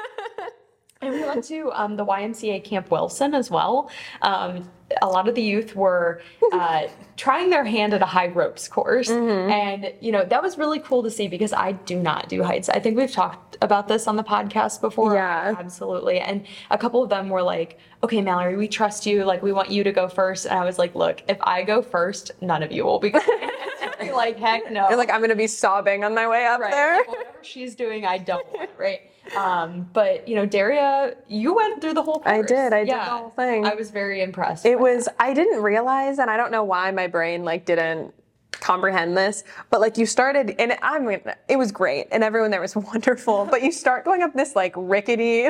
And 1.06 1.14
we 1.16 1.22
went 1.24 1.44
to 1.46 1.72
um, 1.74 1.96
the 1.96 2.06
YMCA 2.06 2.64
Camp 2.64 2.92
Wilson 2.92 3.34
as 3.34 3.50
well. 3.52 3.90
Um, 4.22 4.70
a 5.02 5.08
lot 5.08 5.28
of 5.28 5.34
the 5.34 5.42
youth 5.42 5.76
were 5.76 6.22
uh, 6.52 6.84
trying 7.18 7.50
their 7.50 7.64
hand 7.66 7.94
at 7.94 8.02
a 8.02 8.06
high 8.06 8.28
ropes 8.28 8.68
course. 8.68 9.10
Mm-hmm. 9.10 9.50
And, 9.52 9.94
you 10.00 10.12
know, 10.12 10.24
that 10.26 10.42
was 10.44 10.58
really 10.58 10.80
cool 10.80 11.02
to 11.04 11.10
see 11.10 11.28
because 11.28 11.54
I 11.54 11.72
do 11.74 11.98
not 12.00 12.30
do 12.30 12.44
heights. 12.44 12.70
I 12.70 12.80
think 12.80 12.96
we've 12.98 13.12
talked 13.12 13.58
about 13.62 13.88
this 13.88 14.08
on 14.08 14.16
the 14.16 14.24
podcast 14.24 14.82
before. 14.82 15.16
Yeah. 15.16 15.56
Absolutely. 15.58 16.20
And 16.20 16.46
a 16.70 16.78
couple 16.78 17.02
of 17.02 17.10
them 17.10 17.30
were 17.30 17.42
like, 17.42 17.80
okay, 18.04 18.22
Mallory, 18.22 18.58
we 18.58 18.68
trust 18.68 19.06
you. 19.08 19.24
Like, 19.26 19.42
we 19.42 19.52
want 19.52 19.72
you 19.72 19.84
to 19.84 19.92
go 19.92 20.08
first. 20.08 20.46
And 20.46 20.58
I 20.60 20.64
was 20.66 20.78
like, 20.78 20.94
look, 20.94 21.24
if 21.28 21.38
I 21.42 21.64
go 21.64 21.82
first, 21.82 22.32
none 22.42 22.62
of 22.62 22.72
you 22.72 22.86
will 22.86 23.00
be 23.00 23.12
like, 24.14 24.38
heck 24.38 24.72
no. 24.72 24.88
You're 24.90 24.98
like, 24.98 25.10
I'm 25.10 25.22
gonna 25.22 25.36
be 25.36 25.48
sobbing 25.48 26.04
on 26.04 26.14
my 26.14 26.28
way 26.28 26.46
up 26.46 26.60
Right. 26.60 26.72
there. 26.72 26.98
Like, 26.98 27.08
whatever 27.10 27.38
she's 27.42 27.76
doing, 27.76 28.06
I 28.06 28.18
don't 28.20 28.46
want, 28.54 28.70
right? 28.78 29.00
Um, 29.36 29.90
but 29.94 30.28
you 30.28 30.36
know, 30.36 30.46
Daria, 30.46 31.16
you 31.28 31.54
went 31.54 31.82
through 31.82 31.94
the 31.94 32.04
whole 32.04 32.20
course. 32.20 32.26
I 32.28 32.42
did, 32.42 32.74
I 32.74 32.84
did 32.84 32.94
the 32.94 33.00
whole 33.00 33.30
thing. 33.32 33.66
I 33.66 33.76
was 33.76 33.92
very 33.92 34.22
impressed. 34.22 34.66
It 34.66 34.80
was, 34.80 35.08
I 35.20 35.34
didn't 35.34 35.62
realize, 35.62 36.20
and 36.20 36.30
I 36.30 36.38
don't 36.38 36.52
know 36.52 36.64
why 36.64 36.92
my 36.92 37.08
brain 37.08 37.44
like 37.44 37.66
didn't 37.66 38.14
comprehend 38.52 39.18
this, 39.18 39.44
but 39.70 39.82
like 39.82 39.98
you 39.98 40.06
started, 40.06 40.56
and 40.60 40.78
I 40.82 41.00
mean, 41.00 41.22
it 41.48 41.58
was 41.58 41.72
great, 41.72 42.08
and 42.12 42.24
everyone 42.24 42.52
there 42.52 42.62
was 42.62 42.76
wonderful, 42.94 43.46
but 43.46 43.62
you 43.64 43.72
start 43.72 44.06
going 44.06 44.22
up 44.22 44.34
this 44.34 44.56
like 44.56 44.74
rickety 44.76 45.50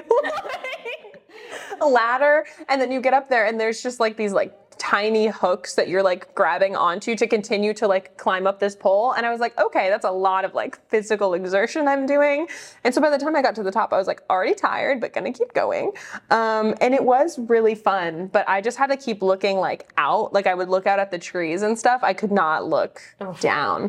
ladder, 1.85 2.45
and 2.69 2.81
then 2.81 2.91
you 2.91 3.01
get 3.01 3.13
up 3.13 3.29
there, 3.29 3.45
and 3.45 3.59
there's 3.59 3.83
just 3.83 3.99
like 3.99 4.17
these 4.17 4.33
like 4.33 4.64
tiny 4.85 5.25
hooks 5.27 5.73
that 5.73 5.87
you're 5.87 6.03
like 6.03 6.33
grabbing 6.35 6.75
onto 6.75 7.15
to 7.15 7.25
continue 7.25 7.73
to 7.73 7.87
like 7.87 8.17
climb 8.17 8.45
up 8.45 8.59
this 8.59 8.75
pole. 8.75 9.13
And 9.13 9.25
i 9.25 9.31
was 9.31 9.39
like 9.39 9.59
okay 9.59 9.89
that's 9.89 10.05
a 10.05 10.11
lot 10.11 10.45
of 10.45 10.53
like 10.53 10.77
physical 10.89 11.33
exertion 11.33 11.87
i'm 11.87 12.05
doing. 12.05 12.47
And 12.83 12.93
so 12.93 13.01
by 13.01 13.09
the 13.09 13.17
time 13.17 13.35
i 13.35 13.41
got 13.41 13.55
to 13.55 13.63
the 13.63 13.71
top 13.71 13.91
i 13.93 13.97
was 13.97 14.05
like 14.05 14.21
already 14.29 14.53
tired 14.53 15.01
but 15.01 15.11
gonna 15.11 15.33
keep 15.33 15.53
going. 15.53 15.91
Um, 16.29 16.75
and 16.81 16.93
it 16.93 17.03
was 17.03 17.39
really 17.39 17.73
fun 17.73 18.27
but 18.27 18.47
i 18.47 18.61
just 18.61 18.77
had 18.77 18.87
to 18.87 18.97
keep 18.97 19.23
looking 19.23 19.57
like 19.57 19.91
out. 19.97 20.33
Like 20.33 20.45
i 20.45 20.53
would 20.53 20.69
look 20.69 20.85
out 20.85 20.99
at 20.99 21.09
the 21.09 21.17
trees 21.17 21.63
and 21.63 21.77
stuff. 21.77 22.01
I 22.03 22.13
could 22.13 22.31
not 22.31 22.67
look 22.67 23.01
down. 23.39 23.81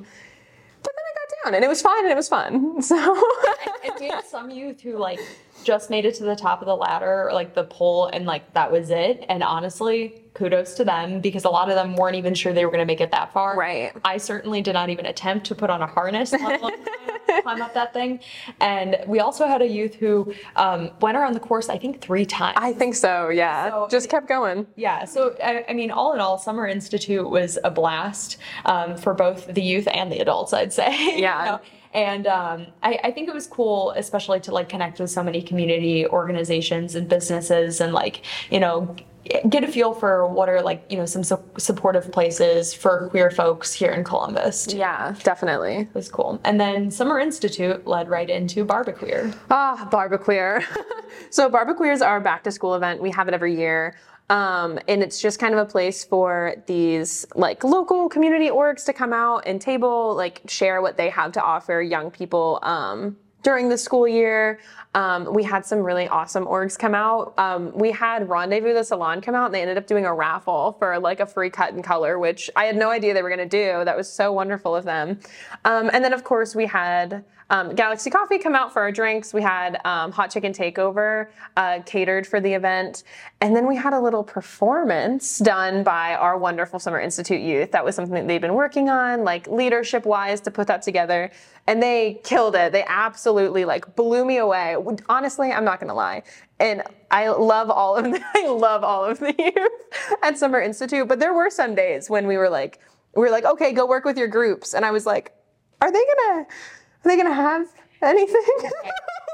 But 0.83 0.93
then 0.97 1.05
i 1.11 1.13
got 1.21 1.45
down 1.45 1.55
and 1.57 1.65
it 1.65 1.69
was 1.69 1.83
fine 1.83 2.05
and 2.05 2.13
it 2.13 2.17
was 2.17 2.29
fun. 2.29 2.81
So 2.91 2.97
and 3.85 4.13
had 4.13 4.25
some 4.25 4.51
youth 4.51 4.81
who 4.81 4.97
like 4.97 5.21
just 5.67 5.91
made 5.91 6.05
it 6.07 6.15
to 6.15 6.23
the 6.25 6.37
top 6.37 6.63
of 6.63 6.67
the 6.67 6.77
ladder 6.77 7.29
or 7.29 7.33
like 7.33 7.53
the 7.55 7.65
pole 7.65 8.07
and 8.07 8.25
like 8.25 8.55
that 8.55 8.71
was 8.71 8.89
it. 8.91 9.25
And 9.29 9.43
honestly, 9.43 10.23
kudos 10.35 10.75
to 10.75 10.85
them 10.85 11.21
because 11.21 11.45
a 11.45 11.49
lot 11.51 11.69
of 11.69 11.75
them 11.75 11.97
weren't 11.97 12.15
even 12.15 12.35
sure 12.35 12.53
they 12.53 12.65
were 12.65 12.71
going 12.71 12.81
to 12.87 12.87
make 12.87 13.01
it 13.01 13.11
that 13.11 13.33
far. 13.33 13.57
Right. 13.57 13.93
I 14.05 14.19
certainly 14.19 14.63
did 14.63 14.75
not 14.75 14.89
even 14.91 15.07
attempt 15.07 15.47
to 15.47 15.55
put 15.57 15.69
on 15.69 15.83
a 15.83 15.87
harness, 15.87 16.31
climb- 16.31 16.61
climb 17.43 17.61
up 17.63 17.75
that 17.75 17.93
thing. 17.93 18.21
And 18.61 18.97
we 19.09 19.19
also 19.19 19.47
had 19.49 19.61
a 19.61 19.67
youth 19.67 19.95
who 19.97 20.33
um, 20.55 20.91
went 21.01 21.17
around 21.17 21.33
the 21.33 21.41
course, 21.41 21.69
I 21.69 21.79
think, 21.79 22.01
three 22.01 22.25
times. 22.27 22.57
i 22.61 22.73
think 22.73 22.95
so 22.95 23.29
yeah 23.31 23.71
So- 23.71 23.89
just 23.91 24.09
kept 24.09 24.29
going 24.29 24.67
Yeah, 24.77 25.05
so 25.05 25.35
I, 25.43 25.65
I 25.69 25.73
mean, 25.73 25.91
all 25.91 26.13
in 26.13 26.21
all, 26.21 26.39
Summer 26.39 26.67
Institute 26.69 27.29
was 27.29 27.59
a 27.65 27.71
blast 27.73 28.37
um, 28.67 28.97
for 28.97 29.15
both 29.15 29.53
the 29.53 29.63
youth 29.63 29.89
and 29.93 30.13
the 30.13 30.19
adults, 30.21 30.53
I'd 30.53 30.73
say. 30.73 30.93
you 31.17 31.23
Yeah. 31.23 31.45
know? 31.45 31.61
And 31.97 32.27
um, 32.27 32.67
I, 32.83 33.01
I 33.05 33.11
think 33.11 33.27
it 33.27 33.35
was 33.35 33.47
cool, 33.47 33.93
especially 33.93 34.39
to 34.41 34.53
like 34.53 34.69
connect 34.69 35.01
with 35.01 35.11
so 35.11 35.23
many 35.23 35.41
community 35.41 36.07
organizations 36.07 36.95
and 36.95 37.09
businesses, 37.09 37.81
and 37.81 37.95
like 37.95 38.23
you 38.51 38.61
know 38.61 38.95
get 39.49 39.65
a 39.65 39.67
feel 39.67 39.93
for 39.93 40.27
what 40.27 40.49
are 40.49 40.63
like 40.63 40.85
you 40.91 40.97
know 40.97 41.07
some 41.07 41.25
su- 41.25 41.43
supportive 41.59 42.13
places 42.13 42.73
for 42.75 43.09
queer 43.09 43.31
folks 43.31 43.73
here 43.73 43.93
in 43.93 44.05
Columbus. 44.05 44.67
It 44.67 44.77
yeah 44.77 45.15
definitely 45.23 45.77
it 45.77 45.95
was 45.95 46.11
cool. 46.11 46.39
And 46.45 46.61
then 46.61 46.91
Summer 46.91 47.19
Institute 47.19 47.87
led 47.87 48.11
right 48.11 48.29
into 48.29 48.65
Bar-B-Queer. 48.65 49.33
Ah, 49.51 49.89
Bar-B-Queer. 49.91 50.63
so 51.31 51.49
Bar-B-Queer 51.49 51.93
is 51.93 52.03
our 52.03 52.21
back 52.21 52.45
to 52.45 52.53
school 52.53 52.75
event. 52.75 53.01
We 53.01 53.11
have 53.13 53.27
it 53.27 53.35
every 53.35 53.57
year. 53.57 53.97
Um, 54.29 54.79
and 54.89 55.03
it's 55.03 55.21
just 55.21 55.39
kind 55.39 55.55
of 55.55 55.61
a 55.61 55.71
place 55.71 56.05
for 56.05 56.57
these 56.67 57.27
like 57.35 57.63
local 57.63 58.09
community 58.09 58.49
orgs 58.49 58.85
to 58.87 58.93
come 58.93 59.13
out 59.13 59.45
and 59.47 59.61
table, 59.61 60.15
like 60.17 60.43
share 60.49 60.83
what 60.83 60.97
they 60.97 61.11
have 61.11 61.33
to 61.33 61.43
offer 61.43 61.81
young 61.81 62.11
people 62.11 62.59
um, 62.63 63.17
during 63.43 63.69
the 63.69 63.79
school 63.79 64.09
year. 64.09 64.59
Um, 64.97 65.31
we 65.33 65.43
had 65.45 65.67
some 65.67 65.81
really 65.81 66.09
awesome 66.09 66.47
orgs 66.47 66.79
come 66.79 66.95
out. 66.95 67.35
Um, 67.39 67.71
we 67.75 67.93
had 67.93 68.31
Rendezvous 68.31 68.73
the 68.73 68.83
Salon 68.83 69.21
come 69.21 69.35
out, 69.35 69.45
and 69.45 69.55
they 69.55 69.61
ended 69.61 69.77
up 69.77 69.87
doing 69.87 70.07
a 70.07 70.15
raffle 70.15 70.75
for 70.79 70.99
like 70.99 71.21
a 71.21 71.27
free 71.27 71.51
cut 71.51 71.75
and 71.75 71.85
color, 71.85 72.19
which 72.19 72.51
I 72.57 72.65
had 72.65 72.77
no 72.77 72.89
idea 72.89 73.13
they 73.13 73.23
were 73.23 73.29
going 73.29 73.39
to 73.39 73.47
do. 73.47 73.85
That 73.85 73.95
was 73.97 74.11
so 74.11 74.33
wonderful 74.33 74.75
of 74.75 74.85
them. 74.85 75.21
Um, 75.67 75.91
and 75.93 76.03
then, 76.03 76.15
of 76.15 76.25
course, 76.25 76.55
we 76.55 76.65
had 76.65 77.25
um, 77.51 77.75
Galaxy 77.75 78.11
Coffee 78.11 78.39
come 78.39 78.55
out 78.55 78.73
for 78.73 78.83
our 78.83 78.91
drinks. 78.91 79.33
We 79.33 79.43
had 79.43 79.81
um, 79.85 80.11
Hot 80.13 80.31
Chicken 80.31 80.53
Takeover 80.53 81.29
uh, 81.57 81.81
catered 81.87 82.27
for 82.27 82.41
the 82.41 82.53
event. 82.53 83.05
And 83.41 83.55
then 83.55 83.69
we 83.69 83.77
had 83.77 83.93
a 83.93 84.01
little 84.01 84.25
performance 84.25 85.39
done 85.39 85.85
by 85.85 86.15
our 86.15 86.37
wonderful 86.37 86.81
Summer 86.81 86.99
Institute 86.99 87.41
youth. 87.41 87.71
That 87.71 87.85
was 87.85 87.95
something 87.95 88.15
that 88.15 88.27
they'd 88.27 88.41
been 88.41 88.55
working 88.55 88.89
on, 88.89 89.23
like 89.23 89.47
leadership 89.47 90.07
wise, 90.07 90.41
to 90.43 90.51
put 90.51 90.67
that 90.67 90.83
together. 90.83 91.31
And 91.69 91.83
they 91.83 92.21
killed 92.25 92.57
it. 92.57 92.73
They 92.73 92.85
absolutely 92.89 93.65
like 93.65 93.95
blew 93.95 94.25
me 94.25 94.39
away. 94.39 94.77
Honestly, 95.09 95.53
I'm 95.53 95.65
not 95.65 95.81
gonna 95.81 95.95
lie. 95.95 96.23
And 96.59 96.83
I 97.11 97.29
love 97.29 97.71
all 97.71 97.97
of 97.97 98.05
the, 98.05 98.21
I 98.35 98.47
love 98.49 98.85
all 98.85 99.05
of 99.05 99.19
the 99.19 99.35
youth 99.39 100.17
at 100.23 100.39
Summer 100.39 100.61
Institute. 100.61 101.07
But 101.09 101.19
there 101.21 101.35
were 101.35 101.51
some 101.51 101.75
days 101.75 102.09
when 102.11 102.27
we 102.27 102.37
were 102.37 102.49
like, 102.49 102.81
we 103.15 103.23
were 103.23 103.31
like, 103.31 103.45
okay, 103.45 103.73
go 103.73 103.87
work 103.87 104.05
with 104.05 104.19
your 104.19 104.29
groups. 104.29 104.75
And 104.75 104.85
I 104.85 104.91
was 104.91 105.07
like, 105.07 105.33
are 105.81 105.91
they 105.93 106.03
gonna 106.05 106.41
are 106.43 106.47
they 107.05 107.17
gonna 107.17 107.35
have 107.35 107.67
anything? 108.03 108.43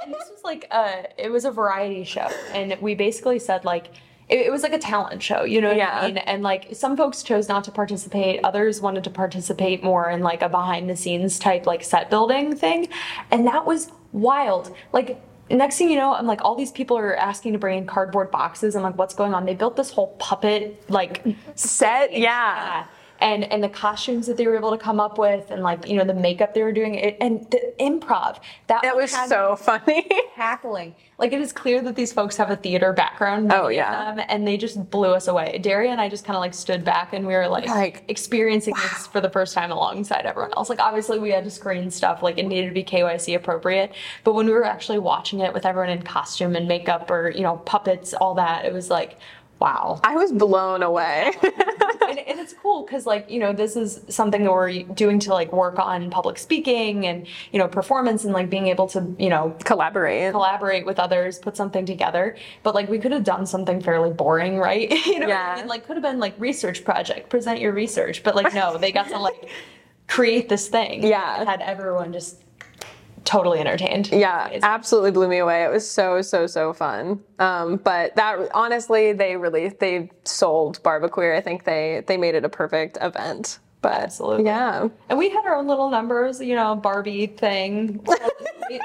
and 0.04 0.12
this 0.14 0.28
was 0.30 0.40
like 0.44 0.66
a, 0.70 1.06
it 1.16 1.30
was 1.30 1.44
a 1.44 1.50
variety 1.50 2.04
show, 2.04 2.28
and 2.52 2.76
we 2.80 2.94
basically 2.94 3.38
said 3.38 3.64
like. 3.64 3.88
It, 4.28 4.46
it 4.46 4.50
was 4.52 4.62
like 4.62 4.72
a 4.72 4.78
talent 4.78 5.22
show, 5.22 5.42
you 5.44 5.60
know 5.60 5.68
what 5.68 5.76
Yeah. 5.76 5.98
I 6.00 6.06
mean? 6.06 6.16
And 6.16 6.42
like 6.42 6.68
some 6.74 6.96
folks 6.96 7.22
chose 7.22 7.48
not 7.48 7.64
to 7.64 7.72
participate, 7.72 8.40
others 8.44 8.80
wanted 8.80 9.04
to 9.04 9.10
participate 9.10 9.82
more 9.82 10.08
in 10.08 10.20
like 10.20 10.40
a 10.42 10.48
behind 10.48 10.88
the 10.88 10.96
scenes 10.96 11.38
type 11.38 11.66
like 11.66 11.82
set 11.82 12.08
building 12.08 12.56
thing. 12.56 12.88
And 13.30 13.46
that 13.48 13.66
was 13.66 13.90
wild. 14.12 14.74
Like 14.92 15.20
next 15.58 15.78
thing 15.78 15.90
you 15.90 15.96
know, 15.96 16.14
I'm 16.14 16.26
like 16.26 16.42
all 16.44 16.54
these 16.56 16.72
people 16.72 16.96
are 16.98 17.16
asking 17.16 17.52
to 17.52 17.58
bring 17.58 17.78
in 17.78 17.86
cardboard 17.86 18.30
boxes. 18.30 18.76
I'm 18.76 18.82
like, 18.82 18.98
what's 18.98 19.14
going 19.14 19.34
on? 19.34 19.44
They 19.46 19.54
built 19.54 19.76
this 19.76 19.90
whole 19.90 20.16
puppet 20.18 20.82
like 20.88 21.24
Set, 21.54 22.12
yeah. 22.12 22.18
yeah. 22.20 22.86
And 23.22 23.44
and 23.52 23.62
the 23.62 23.68
costumes 23.68 24.26
that 24.26 24.36
they 24.36 24.46
were 24.46 24.56
able 24.56 24.72
to 24.72 24.78
come 24.78 24.98
up 24.98 25.16
with, 25.16 25.50
and 25.50 25.62
like 25.62 25.86
you 25.86 25.96
know 25.96 26.04
the 26.04 26.14
makeup 26.14 26.54
they 26.54 26.62
were 26.62 26.72
doing, 26.72 26.96
it, 26.96 27.16
and 27.20 27.48
the 27.50 27.72
improv 27.78 28.40
that 28.66 28.84
It 28.84 28.96
was 28.96 29.10
so 29.10 29.56
funny. 29.56 30.08
cackling. 30.34 30.94
Like 31.18 31.32
it 31.32 31.40
is 31.40 31.52
clear 31.52 31.80
that 31.82 31.94
these 31.94 32.12
folks 32.12 32.36
have 32.36 32.50
a 32.50 32.56
theater 32.56 32.92
background. 32.92 33.52
Oh, 33.52 33.68
yeah. 33.68 34.14
them, 34.14 34.24
and 34.28 34.46
they 34.46 34.56
just 34.56 34.90
blew 34.90 35.12
us 35.12 35.28
away. 35.28 35.58
Daria 35.58 35.90
and 35.90 36.00
I 36.00 36.08
just 36.08 36.24
kind 36.24 36.36
of 36.36 36.40
like 36.40 36.54
stood 36.54 36.84
back, 36.84 37.12
and 37.12 37.26
we 37.26 37.34
were 37.34 37.46
like, 37.48 37.66
Like, 37.66 38.04
experiencing 38.08 38.74
this 38.74 39.06
for 39.06 39.20
the 39.20 39.30
first 39.30 39.54
time 39.54 39.70
alongside 39.70 40.26
everyone 40.26 40.52
else. 40.54 40.68
Like 40.68 40.80
obviously 40.80 41.18
we 41.18 41.30
had 41.30 41.44
to 41.44 41.50
screen 41.50 41.90
stuff, 41.90 42.22
like 42.22 42.38
it 42.38 42.46
needed 42.46 42.68
to 42.68 42.74
be 42.74 42.82
KYC 42.84 43.36
appropriate, 43.36 43.92
but 44.24 44.34
when 44.34 44.46
we 44.46 44.52
were 44.52 44.64
actually 44.64 44.98
watching 44.98 45.40
it 45.40 45.52
with 45.52 45.64
everyone 45.64 45.90
in 45.90 46.02
costume 46.02 46.56
and 46.56 46.66
makeup 46.66 47.10
or 47.10 47.30
you 47.30 47.42
know 47.42 47.58
puppets, 47.58 48.14
all 48.14 48.34
that, 48.34 48.64
it 48.64 48.72
was 48.72 48.90
like. 48.90 49.18
Wow. 49.62 50.00
I 50.02 50.16
was 50.16 50.32
blown 50.32 50.82
away. 50.82 51.30
and, 51.42 52.18
and 52.18 52.40
it's 52.40 52.52
cool 52.52 52.82
because 52.84 53.06
like 53.06 53.30
you 53.30 53.38
know 53.38 53.52
this 53.52 53.76
is 53.76 54.00
something 54.08 54.42
that 54.42 54.50
we're 54.50 54.82
doing 54.82 55.20
to 55.20 55.30
like 55.32 55.52
work 55.52 55.78
on 55.78 56.10
public 56.10 56.36
speaking 56.36 57.06
and 57.06 57.28
you 57.52 57.60
know 57.60 57.68
performance 57.68 58.24
and 58.24 58.32
like 58.32 58.50
being 58.50 58.66
able 58.66 58.88
to 58.88 59.14
you 59.20 59.28
know 59.28 59.54
Collaborate. 59.64 60.32
collaborate 60.32 60.84
with 60.84 60.98
others 60.98 61.38
put 61.38 61.56
something 61.56 61.86
together 61.86 62.36
but 62.64 62.74
like 62.74 62.88
we 62.88 62.98
could 62.98 63.12
have 63.12 63.22
done 63.22 63.46
something 63.46 63.80
fairly 63.80 64.10
boring 64.12 64.58
right 64.58 64.90
you 65.06 65.20
know 65.20 65.26
I 65.26 65.28
Yeah. 65.28 65.54
mean? 65.58 65.68
like 65.68 65.86
could 65.86 65.96
have 65.96 66.02
been 66.02 66.18
like 66.18 66.34
research 66.38 66.84
project 66.84 67.30
present 67.30 67.60
your 67.60 67.72
research 67.72 68.24
but 68.24 68.34
like 68.34 68.52
no 68.52 68.76
they 68.78 68.90
got 68.90 69.08
to 69.10 69.18
like 69.18 69.48
create 70.08 70.48
this 70.48 70.66
thing 70.68 71.04
Yeah. 71.04 71.44
had 71.44 71.60
everyone 71.62 72.12
just 72.12 72.42
totally 73.24 73.58
entertained 73.60 74.08
Yeah, 74.12 74.46
It's- 74.46 74.62
absolutely 74.62 75.10
blew 75.12 75.28
me 75.28 75.38
away. 75.38 75.64
It 75.64 75.70
was 75.70 75.88
so 75.88 76.22
so 76.22 76.46
so 76.46 76.72
fun. 76.72 77.20
Um, 77.38 77.76
but 77.76 78.14
that 78.16 78.38
honestly, 78.54 79.12
they 79.12 79.36
really 79.36 79.68
they 79.68 80.10
sold 80.24 80.82
Bar-B-Queer. 80.82 81.34
I 81.34 81.40
think 81.40 81.64
they 81.64 82.02
they 82.06 82.16
made 82.16 82.34
it 82.34 82.44
a 82.44 82.48
perfect 82.48 82.98
event. 83.00 83.58
But 83.82 83.94
Absolutely. 84.00 84.44
yeah, 84.44 84.88
And 85.08 85.18
we 85.18 85.28
had 85.28 85.44
our 85.44 85.56
own 85.56 85.66
little 85.66 85.90
numbers, 85.90 86.40
you 86.40 86.54
know, 86.54 86.76
Barbie 86.76 87.26
thing. 87.26 87.98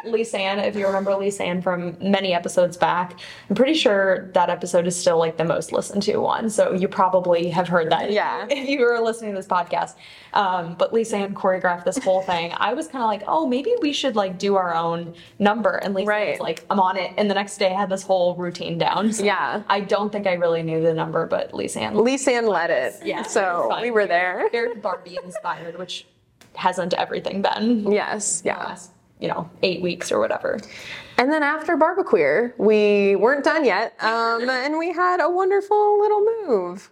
Lisanne, 0.06 0.66
if 0.66 0.76
you 0.76 0.86
remember 0.88 1.12
Lisanne 1.12 1.62
from 1.64 1.96
many 2.02 2.34
episodes 2.34 2.76
back, 2.76 3.20
I'm 3.50 3.56
pretty 3.56 3.76
sure 3.76 4.30
that 4.34 4.50
episode 4.50 4.86
is 4.88 5.00
still 5.00 5.18
like 5.18 5.38
the 5.38 5.46
most 5.46 5.72
listened 5.72 6.02
to 6.04 6.18
one. 6.18 6.50
So 6.50 6.74
you 6.74 6.88
probably 6.88 7.50
have 7.50 7.68
heard 7.68 7.90
that. 7.92 8.06
if 8.06 8.10
you- 8.10 8.16
Yeah. 8.16 8.48
If 8.58 8.68
you 8.68 8.82
were 8.82 9.00
listening 9.00 9.32
to 9.32 9.38
this 9.38 9.48
podcast. 9.48 9.96
Um, 10.34 10.76
but 10.78 10.92
Lisanne 10.92 11.34
choreographed 11.34 11.86
this 11.86 11.98
whole 12.00 12.22
thing. 12.22 12.52
I 12.58 12.74
was 12.74 12.88
kind 12.88 13.04
of 13.04 13.08
like, 13.08 13.24
oh, 13.28 13.48
maybe 13.48 13.74
we 13.82 13.94
should 13.94 14.16
like 14.16 14.38
do 14.38 14.56
our 14.56 14.74
own 14.76 15.14
number. 15.40 15.76
And 15.76 15.96
Lisanne 15.96 16.08
Right. 16.08 16.32
was 16.32 16.40
like, 16.42 16.66
I'm 16.70 16.80
on 16.80 16.98
it. 16.98 17.14
And 17.18 17.30
the 17.30 17.34
next 17.36 17.58
day 17.58 17.72
I 17.72 17.80
had 17.80 17.90
this 17.90 18.04
whole 18.04 18.36
routine 18.36 18.78
down. 18.78 19.14
So 19.14 19.24
Yeah. 19.24 19.62
I 19.70 19.80
don't 19.82 20.12
think 20.12 20.28
I 20.28 20.34
really 20.34 20.64
knew 20.64 20.82
the 20.82 20.94
number, 20.94 21.28
but 21.28 21.52
Lisanne. 21.52 21.96
Lisa 22.04 22.32
Ann 22.34 22.48
led 22.48 22.72
it. 22.72 22.96
Yeah, 23.06 23.22
so 23.24 23.78
we 23.82 23.92
were 23.92 24.06
there. 24.08 24.50
Very 24.52 24.76
Barbie 24.88 25.20
inspired, 25.24 25.78
which 25.78 26.08
hasn't 26.56 26.94
everything 26.94 27.42
been. 27.42 27.92
Yes, 27.92 28.42
the 28.42 28.50
yeah. 28.50 28.58
last, 28.58 28.92
you 29.20 29.28
know, 29.28 29.50
eight 29.64 29.82
weeks 29.82 30.12
or 30.12 30.20
whatever. 30.20 30.60
And 31.18 31.32
then 31.32 31.44
after 31.44 31.76
Bar-B-Queer, 31.76 32.56
we 32.58 33.16
weren't 33.16 33.44
done 33.44 33.66
yet, 33.66 33.96
um, 34.02 34.50
and 34.50 34.78
we 34.78 34.92
had 34.94 35.20
a 35.20 35.30
wonderful 35.30 36.00
little 36.00 36.26
move. 36.46 36.92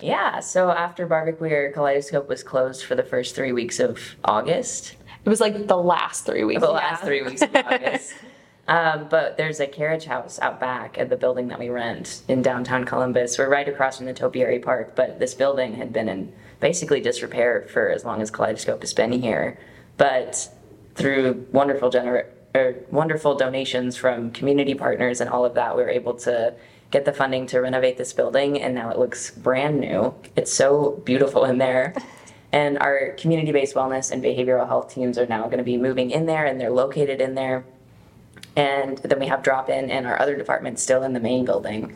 Yeah, 0.00 0.40
so 0.40 0.70
after 0.70 1.06
Bar-B-Queer, 1.06 1.72
Kaleidoscope 1.72 2.28
was 2.28 2.42
closed 2.42 2.84
for 2.84 2.94
the 2.94 3.02
first 3.02 3.34
three 3.34 3.52
weeks 3.52 3.80
of 3.80 4.16
August. 4.24 4.96
It 5.24 5.28
was 5.28 5.40
like 5.40 5.66
the 5.66 5.76
last 5.76 6.26
three 6.26 6.44
weeks. 6.44 6.60
The 6.60 6.70
last 6.70 7.02
three 7.02 7.22
weeks 7.22 7.42
of 7.42 7.54
August. 7.54 8.14
Um, 8.68 9.06
but 9.08 9.36
there's 9.36 9.60
a 9.60 9.66
carriage 9.66 10.06
house 10.06 10.40
out 10.40 10.58
back 10.58 10.98
at 10.98 11.08
the 11.08 11.16
building 11.16 11.46
that 11.48 11.58
we 11.60 11.68
rent 11.68 12.22
in 12.26 12.42
downtown 12.42 12.84
Columbus. 12.84 13.38
We're 13.38 13.48
right 13.48 13.68
across 13.68 13.98
from 13.98 14.06
the 14.06 14.12
Topiary 14.12 14.58
Park, 14.58 14.96
but 14.96 15.20
this 15.20 15.34
building 15.34 15.74
had 15.74 15.92
been 15.92 16.08
in 16.08 16.32
basically 16.60 17.00
disrepair 17.00 17.66
for 17.68 17.90
as 17.90 18.04
long 18.04 18.22
as 18.22 18.30
Kaleidoscope 18.30 18.80
has 18.80 18.94
been 18.94 19.12
here. 19.12 19.58
But 19.96 20.48
through 20.94 21.46
wonderful 21.52 21.90
gener- 21.90 22.26
or 22.54 22.76
wonderful 22.90 23.34
donations 23.34 23.96
from 23.96 24.30
community 24.30 24.74
partners 24.74 25.20
and 25.20 25.28
all 25.30 25.44
of 25.44 25.54
that, 25.54 25.76
we 25.76 25.82
were 25.82 25.90
able 25.90 26.14
to 26.14 26.54
get 26.90 27.04
the 27.04 27.12
funding 27.12 27.46
to 27.48 27.60
renovate 27.60 27.98
this 27.98 28.12
building, 28.12 28.60
and 28.60 28.74
now 28.74 28.90
it 28.90 28.98
looks 28.98 29.30
brand 29.30 29.80
new. 29.80 30.14
It's 30.36 30.52
so 30.52 31.02
beautiful 31.04 31.44
in 31.44 31.58
there. 31.58 31.94
And 32.52 32.78
our 32.78 33.10
community 33.18 33.52
based 33.52 33.74
wellness 33.74 34.10
and 34.10 34.22
behavioral 34.22 34.66
health 34.66 34.94
teams 34.94 35.18
are 35.18 35.26
now 35.26 35.44
going 35.46 35.58
to 35.58 35.64
be 35.64 35.76
moving 35.76 36.10
in 36.10 36.24
there, 36.24 36.46
and 36.46 36.58
they're 36.58 36.70
located 36.70 37.20
in 37.20 37.34
there. 37.34 37.66
And 38.54 38.96
then 38.98 39.18
we 39.18 39.26
have 39.26 39.42
drop 39.42 39.68
in 39.68 39.90
and 39.90 40.06
our 40.06 40.18
other 40.18 40.36
departments 40.36 40.82
still 40.82 41.02
in 41.02 41.12
the 41.12 41.20
main 41.20 41.44
building. 41.44 41.94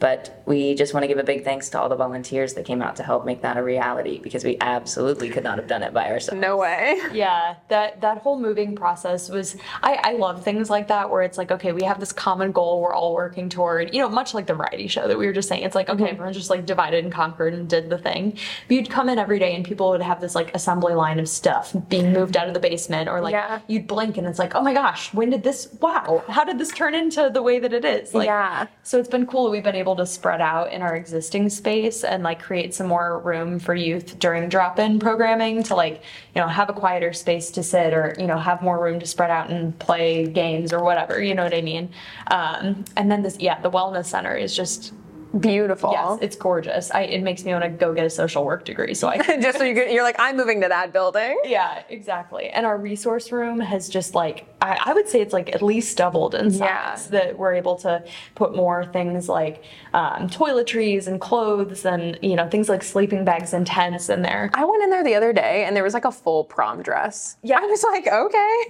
But 0.00 0.42
we 0.46 0.74
just 0.74 0.92
want 0.94 1.04
to 1.04 1.08
give 1.08 1.18
a 1.18 1.22
big 1.22 1.44
thanks 1.44 1.68
to 1.70 1.80
all 1.80 1.88
the 1.88 1.96
volunteers 1.96 2.54
that 2.54 2.64
came 2.64 2.82
out 2.82 2.96
to 2.96 3.02
help 3.02 3.24
make 3.24 3.42
that 3.42 3.56
a 3.56 3.62
reality 3.62 4.18
because 4.18 4.44
we 4.44 4.56
absolutely 4.60 5.28
could 5.28 5.44
not 5.44 5.58
have 5.58 5.68
done 5.68 5.82
it 5.82 5.92
by 5.94 6.10
ourselves. 6.10 6.40
No 6.40 6.56
way. 6.56 6.98
Yeah, 7.12 7.56
that 7.68 8.00
that 8.00 8.18
whole 8.18 8.38
moving 8.40 8.74
process 8.74 9.28
was. 9.28 9.56
I 9.82 10.00
I 10.02 10.12
love 10.14 10.42
things 10.42 10.70
like 10.70 10.88
that 10.88 11.10
where 11.10 11.22
it's 11.22 11.38
like, 11.38 11.50
okay, 11.52 11.72
we 11.72 11.82
have 11.82 12.00
this 12.00 12.12
common 12.12 12.50
goal 12.50 12.80
we're 12.80 12.94
all 12.94 13.14
working 13.14 13.48
toward. 13.48 13.94
You 13.94 14.00
know, 14.00 14.08
much 14.08 14.34
like 14.34 14.46
the 14.46 14.54
variety 14.54 14.88
show 14.88 15.06
that 15.06 15.18
we 15.18 15.26
were 15.26 15.32
just 15.32 15.48
saying. 15.48 15.62
It's 15.62 15.74
like, 15.74 15.88
okay, 15.88 16.04
mm-hmm. 16.04 16.12
everyone 16.14 16.32
just 16.32 16.50
like 16.50 16.66
divided 16.66 17.04
and 17.04 17.12
conquered 17.12 17.54
and 17.54 17.68
did 17.68 17.90
the 17.90 17.98
thing. 17.98 18.38
But 18.66 18.74
you'd 18.74 18.90
come 18.90 19.08
in 19.08 19.18
every 19.18 19.38
day 19.38 19.54
and 19.54 19.64
people 19.64 19.90
would 19.90 20.02
have 20.02 20.20
this 20.20 20.34
like 20.34 20.54
assembly 20.54 20.94
line 20.94 21.18
of 21.20 21.28
stuff 21.28 21.74
being 21.88 22.12
moved 22.12 22.36
out 22.36 22.48
of 22.48 22.54
the 22.54 22.60
basement, 22.60 23.08
or 23.08 23.20
like 23.20 23.32
Yeah. 23.32 23.60
you'd 23.66 23.86
blink 23.86 24.16
and 24.16 24.26
it's 24.26 24.38
like, 24.38 24.54
oh 24.54 24.62
my 24.62 24.72
gosh, 24.72 25.12
when 25.12 25.30
did 25.30 25.42
this? 25.42 25.68
Wow, 25.80 26.24
how 26.28 26.44
did 26.44 26.58
this 26.58 26.70
turn 26.70 26.94
into 26.94 27.30
the 27.32 27.42
way 27.42 27.58
that 27.58 27.72
it 27.72 27.84
is? 27.84 28.14
Like, 28.14 28.26
Yeah. 28.26 28.66
So 28.82 28.98
it's 28.98 29.08
been 29.08 29.26
cool. 29.26 29.50
We've 29.50 29.62
been 29.62 29.74
able 29.74 29.89
to 29.96 30.06
spread 30.06 30.40
out 30.40 30.72
in 30.72 30.82
our 30.82 30.96
existing 30.96 31.48
space 31.48 32.04
and 32.04 32.22
like 32.22 32.40
create 32.40 32.74
some 32.74 32.86
more 32.86 33.18
room 33.20 33.58
for 33.58 33.74
youth 33.74 34.18
during 34.18 34.48
drop-in 34.48 34.98
programming 34.98 35.62
to 35.64 35.74
like, 35.74 36.02
you 36.34 36.40
know, 36.40 36.48
have 36.48 36.68
a 36.68 36.72
quieter 36.72 37.12
space 37.12 37.50
to 37.50 37.62
sit 37.62 37.92
or, 37.92 38.14
you 38.18 38.26
know, 38.26 38.38
have 38.38 38.62
more 38.62 38.82
room 38.82 39.00
to 39.00 39.06
spread 39.06 39.30
out 39.30 39.50
and 39.50 39.78
play 39.78 40.26
games 40.26 40.72
or 40.72 40.82
whatever, 40.82 41.22
you 41.22 41.34
know 41.34 41.44
what 41.44 41.54
I 41.54 41.62
mean? 41.62 41.90
Um, 42.30 42.84
and 42.96 43.10
then 43.10 43.22
this, 43.22 43.38
yeah, 43.40 43.60
the 43.60 43.70
wellness 43.70 44.06
center 44.06 44.34
is 44.34 44.54
just, 44.56 44.92
Beautiful. 45.38 45.92
yes, 45.92 46.18
it's 46.20 46.36
gorgeous. 46.36 46.90
I, 46.90 47.02
it 47.02 47.22
makes 47.22 47.44
me 47.44 47.52
want 47.52 47.64
to 47.64 47.70
go 47.70 47.94
get 47.94 48.04
a 48.04 48.10
social 48.10 48.44
work 48.44 48.64
degree. 48.64 48.94
So 48.94 49.08
I 49.08 49.18
Just 49.40 49.58
so 49.58 49.64
you 49.64 49.74
get, 49.74 49.92
you're 49.92 50.02
like, 50.02 50.16
I'm 50.18 50.36
moving 50.36 50.60
to 50.62 50.68
that 50.68 50.92
building. 50.92 51.38
Yeah, 51.44 51.82
exactly. 51.88 52.48
And 52.48 52.66
our 52.66 52.76
resource 52.76 53.30
room 53.30 53.60
has 53.60 53.88
just 53.88 54.14
like 54.14 54.46
I, 54.62 54.78
I 54.86 54.92
would 54.92 55.08
say 55.08 55.20
it's 55.20 55.32
like 55.32 55.54
at 55.54 55.62
least 55.62 55.96
doubled 55.96 56.34
in 56.34 56.50
size. 56.50 56.60
Yeah. 56.60 56.96
That 57.10 57.38
we're 57.38 57.54
able 57.54 57.76
to 57.76 58.04
put 58.34 58.54
more 58.54 58.84
things 58.86 59.28
like 59.28 59.64
um, 59.94 60.28
toiletries 60.28 61.06
and 61.06 61.20
clothes 61.20 61.84
and 61.84 62.18
you 62.22 62.36
know 62.36 62.48
things 62.48 62.68
like 62.68 62.82
sleeping 62.82 63.24
bags 63.24 63.52
and 63.52 63.66
tents 63.66 64.08
in 64.08 64.22
there. 64.22 64.50
I 64.54 64.64
went 64.64 64.82
in 64.82 64.90
there 64.90 65.04
the 65.04 65.14
other 65.14 65.32
day 65.32 65.64
and 65.64 65.76
there 65.76 65.84
was 65.84 65.94
like 65.94 66.04
a 66.04 66.12
full 66.12 66.44
prom 66.44 66.82
dress. 66.82 67.36
Yeah. 67.42 67.58
I 67.60 67.66
was 67.66 67.82
like, 67.84 68.06
okay. 68.06 68.64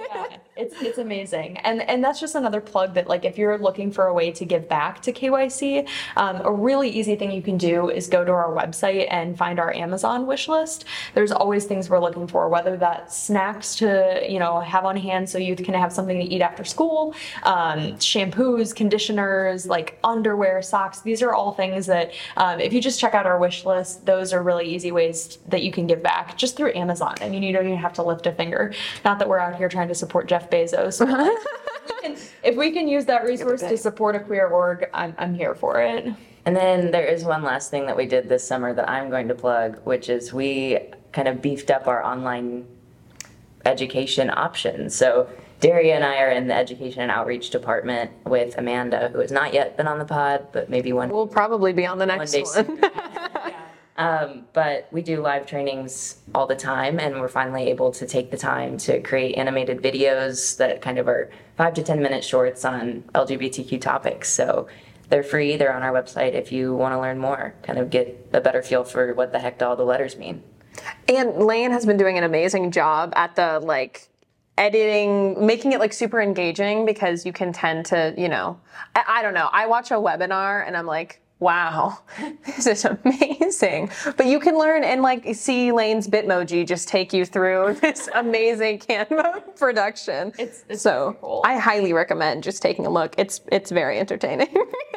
Yeah. 0.00 0.36
It's 0.56 0.80
it's 0.80 0.98
amazing, 0.98 1.56
and 1.58 1.82
and 1.82 2.02
that's 2.02 2.20
just 2.20 2.36
another 2.36 2.60
plug 2.60 2.94
that 2.94 3.08
like 3.08 3.24
if 3.24 3.36
you're 3.36 3.58
looking 3.58 3.90
for 3.90 4.06
a 4.06 4.14
way 4.14 4.30
to 4.30 4.44
give 4.44 4.68
back 4.68 5.02
to 5.02 5.12
KYC, 5.12 5.88
um, 6.16 6.42
a 6.44 6.52
really 6.52 6.88
easy 6.88 7.16
thing 7.16 7.32
you 7.32 7.42
can 7.42 7.58
do 7.58 7.90
is 7.90 8.06
go 8.06 8.24
to 8.24 8.30
our 8.30 8.52
website 8.52 9.08
and 9.10 9.36
find 9.36 9.58
our 9.58 9.74
Amazon 9.74 10.28
wish 10.28 10.46
list. 10.46 10.84
There's 11.14 11.32
always 11.32 11.64
things 11.64 11.90
we're 11.90 11.98
looking 11.98 12.28
for, 12.28 12.48
whether 12.48 12.76
that's 12.76 13.16
snacks 13.16 13.74
to 13.76 14.24
you 14.28 14.38
know 14.38 14.60
have 14.60 14.84
on 14.84 14.96
hand 14.96 15.28
so 15.28 15.38
you 15.38 15.56
can 15.56 15.74
have 15.74 15.92
something 15.92 16.20
to 16.20 16.24
eat 16.24 16.40
after 16.40 16.62
school, 16.62 17.16
um, 17.42 17.94
shampoos, 17.94 18.76
conditioners, 18.76 19.66
like 19.66 19.98
underwear, 20.04 20.62
socks. 20.62 21.00
These 21.00 21.20
are 21.20 21.34
all 21.34 21.50
things 21.50 21.86
that 21.86 22.12
um, 22.36 22.60
if 22.60 22.72
you 22.72 22.80
just 22.80 23.00
check 23.00 23.14
out 23.14 23.26
our 23.26 23.40
wish 23.40 23.64
list, 23.64 24.06
those 24.06 24.32
are 24.32 24.40
really 24.40 24.72
easy 24.72 24.92
ways 24.92 25.38
that 25.48 25.64
you 25.64 25.72
can 25.72 25.88
give 25.88 26.00
back 26.00 26.38
just 26.38 26.56
through 26.56 26.74
Amazon. 26.76 27.16
I 27.20 27.28
mean, 27.28 27.42
you 27.42 27.52
don't 27.52 27.66
even 27.66 27.78
have 27.78 27.94
to 27.94 28.04
lift 28.04 28.24
a 28.28 28.32
finger. 28.32 28.72
Not 29.04 29.18
that 29.18 29.28
we're 29.28 29.40
out 29.40 29.56
here 29.56 29.68
trying 29.68 29.88
to 29.88 29.96
support 29.96 30.28
Jeff 30.28 30.43
Bezos. 30.50 31.00
like, 31.00 31.36
if, 31.86 32.02
we 32.02 32.08
can, 32.08 32.16
if 32.42 32.56
we 32.56 32.70
can 32.70 32.88
use 32.88 33.04
that 33.06 33.24
resource 33.24 33.60
to 33.60 33.76
support 33.76 34.16
a 34.16 34.20
queer 34.20 34.48
org, 34.48 34.88
I'm, 34.94 35.14
I'm 35.18 35.34
here 35.34 35.54
for 35.54 35.80
it. 35.80 36.06
And 36.46 36.54
then 36.54 36.90
there 36.90 37.06
is 37.06 37.24
one 37.24 37.42
last 37.42 37.70
thing 37.70 37.86
that 37.86 37.96
we 37.96 38.06
did 38.06 38.28
this 38.28 38.46
summer 38.46 38.74
that 38.74 38.88
I'm 38.88 39.08
going 39.08 39.28
to 39.28 39.34
plug, 39.34 39.80
which 39.84 40.08
is 40.08 40.32
we 40.32 40.78
kind 41.12 41.28
of 41.28 41.40
beefed 41.40 41.70
up 41.70 41.86
our 41.86 42.04
online 42.04 42.66
education 43.64 44.30
options. 44.30 44.94
So 44.94 45.28
Daria 45.60 45.94
and 45.94 46.04
I 46.04 46.18
are 46.18 46.30
in 46.30 46.46
the 46.48 46.54
education 46.54 47.00
and 47.00 47.10
outreach 47.10 47.48
department 47.48 48.10
with 48.26 48.58
Amanda, 48.58 49.08
who 49.12 49.20
has 49.20 49.32
not 49.32 49.54
yet 49.54 49.78
been 49.78 49.86
on 49.86 49.98
the 49.98 50.04
pod, 50.04 50.48
but 50.52 50.68
maybe 50.68 50.92
one 50.92 51.08
We'll 51.08 51.26
probably 51.26 51.72
be 51.72 51.86
on 51.86 51.98
the 51.98 52.06
next 52.06 52.36
one. 52.54 52.80
Um, 53.96 54.46
but 54.52 54.88
we 54.90 55.02
do 55.02 55.22
live 55.22 55.46
trainings 55.46 56.16
all 56.34 56.46
the 56.46 56.56
time, 56.56 56.98
and 56.98 57.20
we're 57.20 57.28
finally 57.28 57.68
able 57.68 57.92
to 57.92 58.06
take 58.06 58.30
the 58.30 58.36
time 58.36 58.76
to 58.78 59.00
create 59.00 59.36
animated 59.36 59.82
videos 59.82 60.56
that 60.56 60.82
kind 60.82 60.98
of 60.98 61.06
are 61.06 61.30
five 61.56 61.74
to 61.74 61.82
10 61.82 62.02
minute 62.02 62.24
shorts 62.24 62.64
on 62.64 63.02
LGBTQ 63.14 63.80
topics. 63.80 64.30
So 64.30 64.66
they're 65.10 65.22
free, 65.22 65.56
they're 65.56 65.74
on 65.74 65.82
our 65.82 65.92
website 65.92 66.32
if 66.32 66.50
you 66.50 66.74
want 66.74 66.92
to 66.92 67.00
learn 67.00 67.18
more, 67.18 67.54
kind 67.62 67.78
of 67.78 67.90
get 67.90 68.28
a 68.32 68.40
better 68.40 68.62
feel 68.62 68.82
for 68.82 69.14
what 69.14 69.32
the 69.32 69.38
heck 69.38 69.62
all 69.62 69.76
the 69.76 69.84
letters 69.84 70.16
mean. 70.16 70.42
And 71.08 71.44
Lane 71.44 71.70
has 71.70 71.86
been 71.86 71.96
doing 71.96 72.18
an 72.18 72.24
amazing 72.24 72.72
job 72.72 73.12
at 73.14 73.36
the 73.36 73.60
like 73.60 74.08
editing, 74.58 75.44
making 75.46 75.72
it 75.72 75.78
like 75.78 75.92
super 75.92 76.20
engaging 76.20 76.84
because 76.84 77.24
you 77.24 77.32
can 77.32 77.52
tend 77.52 77.86
to, 77.86 78.14
you 78.16 78.28
know, 78.28 78.58
I, 78.96 79.04
I 79.06 79.22
don't 79.22 79.34
know. 79.34 79.48
I 79.52 79.66
watch 79.66 79.90
a 79.90 79.94
webinar 79.94 80.66
and 80.66 80.76
I'm 80.76 80.86
like, 80.86 81.20
wow, 81.40 81.98
this 82.46 82.66
is 82.66 82.84
amazing. 82.84 83.90
But 84.16 84.26
you 84.26 84.40
can 84.40 84.56
learn 84.58 84.84
and 84.84 85.02
like 85.02 85.34
see 85.34 85.72
Lane's 85.72 86.08
Bitmoji 86.08 86.66
just 86.66 86.88
take 86.88 87.12
you 87.12 87.24
through 87.24 87.74
this 87.80 88.08
amazing 88.14 88.78
Canva 88.78 89.56
production. 89.58 90.28
It's- 90.38 90.64
it's 90.68 90.82
so 90.82 91.16
cool. 91.20 91.42
I 91.44 91.56
highly 91.58 91.92
recommend 91.92 92.42
just 92.42 92.62
taking 92.62 92.86
a 92.86 92.90
look. 92.90 93.14
It's 93.18 93.40
it's 93.52 93.70
very 93.70 93.98
entertaining. 93.98 94.48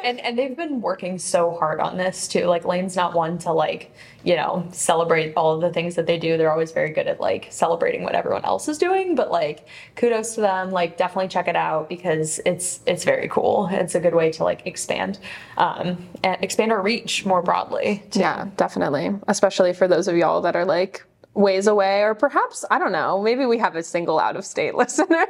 and 0.02 0.20
and 0.20 0.38
they've 0.38 0.56
been 0.56 0.80
working 0.80 1.18
so 1.18 1.50
hard 1.58 1.80
on 1.80 1.96
this 1.96 2.28
too 2.28 2.46
like 2.46 2.64
lane's 2.64 2.96
not 2.96 3.14
one 3.14 3.36
to 3.38 3.52
like 3.52 3.92
you 4.28 4.36
know 4.36 4.66
celebrate 4.72 5.32
all 5.36 5.54
of 5.54 5.60
the 5.62 5.72
things 5.72 5.94
that 5.94 6.06
they 6.06 6.18
do 6.18 6.36
they're 6.36 6.52
always 6.52 6.72
very 6.72 6.90
good 6.90 7.06
at 7.06 7.18
like 7.18 7.46
celebrating 7.50 8.02
what 8.02 8.14
everyone 8.14 8.44
else 8.44 8.68
is 8.68 8.76
doing 8.76 9.14
but 9.14 9.30
like 9.30 9.66
kudos 9.96 10.34
to 10.34 10.40
them 10.42 10.70
like 10.70 10.98
definitely 10.98 11.28
check 11.28 11.48
it 11.48 11.56
out 11.56 11.88
because 11.88 12.38
it's 12.44 12.80
it's 12.84 13.04
very 13.04 13.28
cool 13.28 13.68
it's 13.72 13.94
a 13.94 14.00
good 14.00 14.14
way 14.14 14.30
to 14.30 14.44
like 14.44 14.66
expand 14.66 15.18
um 15.56 15.96
and 16.22 16.36
expand 16.44 16.70
our 16.70 16.82
reach 16.82 17.24
more 17.24 17.42
broadly 17.42 18.02
too. 18.10 18.20
Yeah, 18.20 18.48
definitely. 18.56 19.10
Especially 19.28 19.72
for 19.72 19.88
those 19.88 20.08
of 20.08 20.16
y'all 20.16 20.40
that 20.42 20.56
are 20.56 20.64
like 20.64 21.04
ways 21.34 21.66
away, 21.68 22.02
or 22.02 22.14
perhaps, 22.14 22.64
I 22.70 22.78
don't 22.80 22.90
know, 22.90 23.22
maybe 23.22 23.46
we 23.46 23.58
have 23.58 23.76
a 23.76 23.82
single 23.82 24.18
out 24.18 24.36
of 24.36 24.44
state 24.44 24.74
listener. 24.82 25.26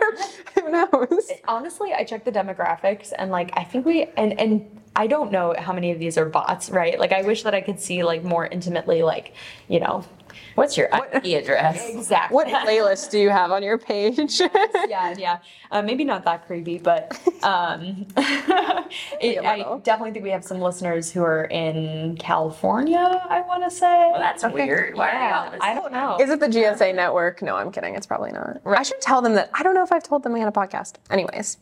Who 0.55 0.71
knows? 0.71 1.31
honestly 1.47 1.93
i 1.93 2.05
checked 2.05 2.25
the 2.25 2.33
demographics 2.33 3.13
and 3.19 3.31
like 3.31 3.51
i 3.57 3.65
think 3.65 3.87
we 3.87 4.05
and 4.17 4.39
and 4.39 4.78
i 4.99 5.07
don't 5.07 5.33
know 5.33 5.55
how 5.59 5.73
many 5.73 5.91
of 5.91 5.99
these 5.99 6.19
are 6.19 6.27
bots 6.27 6.71
right 6.71 6.99
like 6.99 7.13
i 7.13 7.23
wish 7.23 7.43
that 7.43 7.55
i 7.55 7.61
could 7.61 7.81
see 7.81 8.03
like 8.03 8.23
more 8.23 8.47
intimately 8.47 9.03
like 9.03 9.35
you 9.69 9.81
know 9.81 10.05
What's 10.59 10.77
your 10.77 10.89
IP 10.89 11.25
address? 11.41 11.89
exactly 11.89 12.35
What 12.35 12.49
playlist 12.49 13.11
do 13.11 13.19
you 13.21 13.31
have 13.31 13.53
on 13.53 13.63
your 13.63 13.79
page? 13.79 14.41
yeah, 14.89 15.15
yeah. 15.17 15.39
Uh, 15.71 15.83
maybe 15.83 16.03
not 16.03 16.25
that 16.25 16.47
creepy, 16.47 16.79
but 16.79 17.13
um, 17.45 18.07
it, 18.17 19.45
I 19.45 19.79
definitely 19.85 20.11
think 20.11 20.25
we 20.25 20.31
have 20.31 20.43
some 20.43 20.61
listeners 20.61 21.13
who 21.13 21.23
are 21.23 21.45
in 21.45 22.17
California. 22.17 23.25
I 23.29 23.43
want 23.43 23.63
to 23.63 23.71
say. 23.71 24.09
Well, 24.11 24.19
that's 24.19 24.45
weird. 24.53 24.97
Why 24.97 25.11
are 25.11 25.13
yeah, 25.13 25.53
y'all 25.53 25.59
I 25.63 25.75
don't 25.75 25.93
know. 25.93 26.17
Is 26.21 26.31
it 26.31 26.41
the 26.41 26.49
GSA 26.49 26.93
network? 26.93 27.41
No, 27.41 27.55
I'm 27.55 27.71
kidding. 27.71 27.95
It's 27.95 28.07
probably 28.07 28.33
not. 28.33 28.61
I 28.67 28.83
should 28.83 29.01
tell 29.01 29.23
them 29.23 29.35
that. 29.35 29.51
I 29.55 29.63
don't 29.63 29.75
know 29.75 29.85
if 29.85 29.93
I've 29.93 30.03
told 30.03 30.25
them 30.25 30.33
we 30.33 30.41
had 30.41 30.49
a 30.49 30.53
podcast. 30.53 30.95
Anyways. 31.11 31.59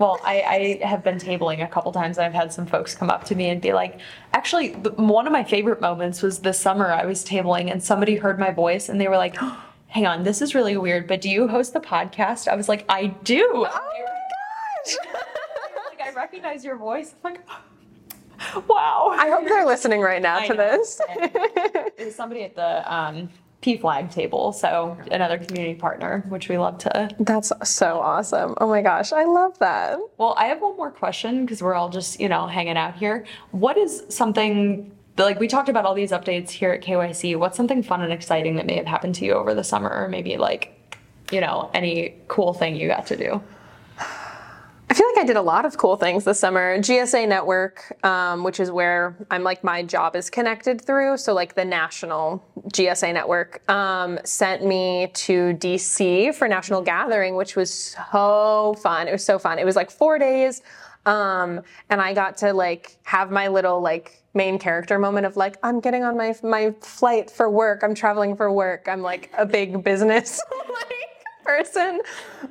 Well, 0.00 0.18
I, 0.24 0.78
I 0.80 0.86
have 0.86 1.04
been 1.04 1.18
tabling 1.18 1.62
a 1.62 1.68
couple 1.68 1.92
times 1.92 2.16
and 2.16 2.24
I've 2.24 2.32
had 2.32 2.50
some 2.54 2.64
folks 2.64 2.94
come 2.94 3.10
up 3.10 3.24
to 3.24 3.34
me 3.34 3.50
and 3.50 3.60
be 3.60 3.74
like, 3.74 4.00
actually, 4.32 4.72
one 4.72 5.26
of 5.26 5.32
my 5.32 5.44
favorite 5.44 5.82
moments 5.82 6.22
was 6.22 6.38
this 6.38 6.58
summer 6.58 6.90
I 6.90 7.04
was 7.04 7.22
tabling 7.22 7.70
and 7.70 7.82
somebody 7.82 8.16
heard 8.16 8.38
my 8.38 8.50
voice 8.50 8.88
and 8.88 8.98
they 8.98 9.08
were 9.08 9.18
like, 9.18 9.36
hang 9.88 10.06
on, 10.06 10.22
this 10.22 10.40
is 10.40 10.54
really 10.54 10.78
weird, 10.78 11.06
but 11.06 11.20
do 11.20 11.28
you 11.28 11.46
host 11.48 11.74
the 11.74 11.80
podcast? 11.80 12.48
I 12.48 12.56
was 12.56 12.66
like, 12.66 12.86
I 12.88 13.08
do. 13.08 13.46
Oh 13.54 13.62
my 13.64 13.68
gosh. 14.86 14.96
like, 15.90 16.00
I 16.00 16.12
recognize 16.14 16.64
your 16.64 16.76
voice. 16.76 17.14
I'm 17.22 17.34
like, 17.34 17.46
wow. 18.70 19.14
I 19.14 19.28
hope 19.28 19.46
they're 19.46 19.66
listening 19.66 20.00
right 20.00 20.22
now 20.22 20.38
I 20.38 20.46
to 20.46 20.54
know. 20.54 20.78
this. 20.78 22.16
Somebody 22.16 22.44
at 22.44 22.56
the 22.56 22.90
um, 22.90 23.28
PFLAG 23.62 24.10
table, 24.10 24.52
so 24.52 24.96
another 25.10 25.36
community 25.36 25.74
partner, 25.74 26.24
which 26.28 26.48
we 26.48 26.56
love 26.56 26.78
to. 26.78 27.10
That's 27.18 27.52
so 27.62 28.00
awesome. 28.00 28.54
Oh 28.58 28.66
my 28.66 28.80
gosh, 28.80 29.12
I 29.12 29.24
love 29.24 29.58
that. 29.58 29.98
Well, 30.16 30.34
I 30.38 30.46
have 30.46 30.62
one 30.62 30.76
more 30.76 30.90
question 30.90 31.44
because 31.44 31.62
we're 31.62 31.74
all 31.74 31.90
just, 31.90 32.20
you 32.20 32.28
know, 32.28 32.46
hanging 32.46 32.78
out 32.78 32.96
here. 32.96 33.26
What 33.50 33.76
is 33.76 34.04
something 34.08 34.92
like 35.18 35.38
we 35.38 35.46
talked 35.46 35.68
about 35.68 35.84
all 35.84 35.94
these 35.94 36.10
updates 36.10 36.48
here 36.48 36.70
at 36.70 36.82
KYC? 36.82 37.36
What's 37.38 37.56
something 37.56 37.82
fun 37.82 38.00
and 38.00 38.12
exciting 38.12 38.56
that 38.56 38.64
may 38.64 38.76
have 38.76 38.86
happened 38.86 39.14
to 39.16 39.26
you 39.26 39.32
over 39.34 39.52
the 39.52 39.64
summer, 39.64 39.90
or 39.90 40.08
maybe 40.08 40.38
like, 40.38 40.96
you 41.30 41.42
know, 41.42 41.70
any 41.74 42.14
cool 42.28 42.54
thing 42.54 42.76
you 42.76 42.88
got 42.88 43.06
to 43.08 43.16
do? 43.16 43.42
I 44.90 44.94
feel 44.94 45.06
like 45.14 45.18
I 45.18 45.24
did 45.24 45.36
a 45.36 45.42
lot 45.42 45.64
of 45.64 45.78
cool 45.78 45.96
things 45.96 46.24
this 46.24 46.40
summer. 46.40 46.76
GSA 46.78 47.28
Network, 47.28 47.96
um, 48.04 48.42
which 48.42 48.58
is 48.58 48.72
where 48.72 49.16
I'm 49.30 49.44
like 49.44 49.62
my 49.62 49.84
job 49.84 50.16
is 50.16 50.28
connected 50.28 50.80
through. 50.80 51.16
So 51.18 51.32
like 51.32 51.54
the 51.54 51.64
national 51.64 52.44
GSA 52.70 53.14
Network 53.14 53.62
um, 53.70 54.18
sent 54.24 54.66
me 54.66 55.12
to 55.14 55.54
DC 55.54 56.34
for 56.34 56.48
National 56.48 56.82
Gathering, 56.82 57.36
which 57.36 57.54
was 57.54 57.72
so 57.72 58.74
fun. 58.82 59.06
It 59.06 59.12
was 59.12 59.24
so 59.24 59.38
fun. 59.38 59.60
It 59.60 59.64
was 59.64 59.76
like 59.76 59.92
four 59.92 60.18
days, 60.18 60.60
um, 61.06 61.60
and 61.88 62.00
I 62.00 62.12
got 62.12 62.36
to 62.38 62.52
like 62.52 62.96
have 63.04 63.30
my 63.30 63.46
little 63.46 63.80
like 63.80 64.24
main 64.34 64.58
character 64.58 64.98
moment 64.98 65.24
of 65.24 65.36
like 65.36 65.56
I'm 65.62 65.78
getting 65.78 66.02
on 66.02 66.16
my 66.16 66.34
my 66.42 66.74
flight 66.80 67.30
for 67.30 67.48
work. 67.48 67.84
I'm 67.84 67.94
traveling 67.94 68.34
for 68.34 68.50
work. 68.50 68.88
I'm 68.88 69.02
like 69.02 69.30
a 69.38 69.46
big 69.46 69.84
business. 69.84 70.42
like, 70.68 70.99
person. 71.50 72.00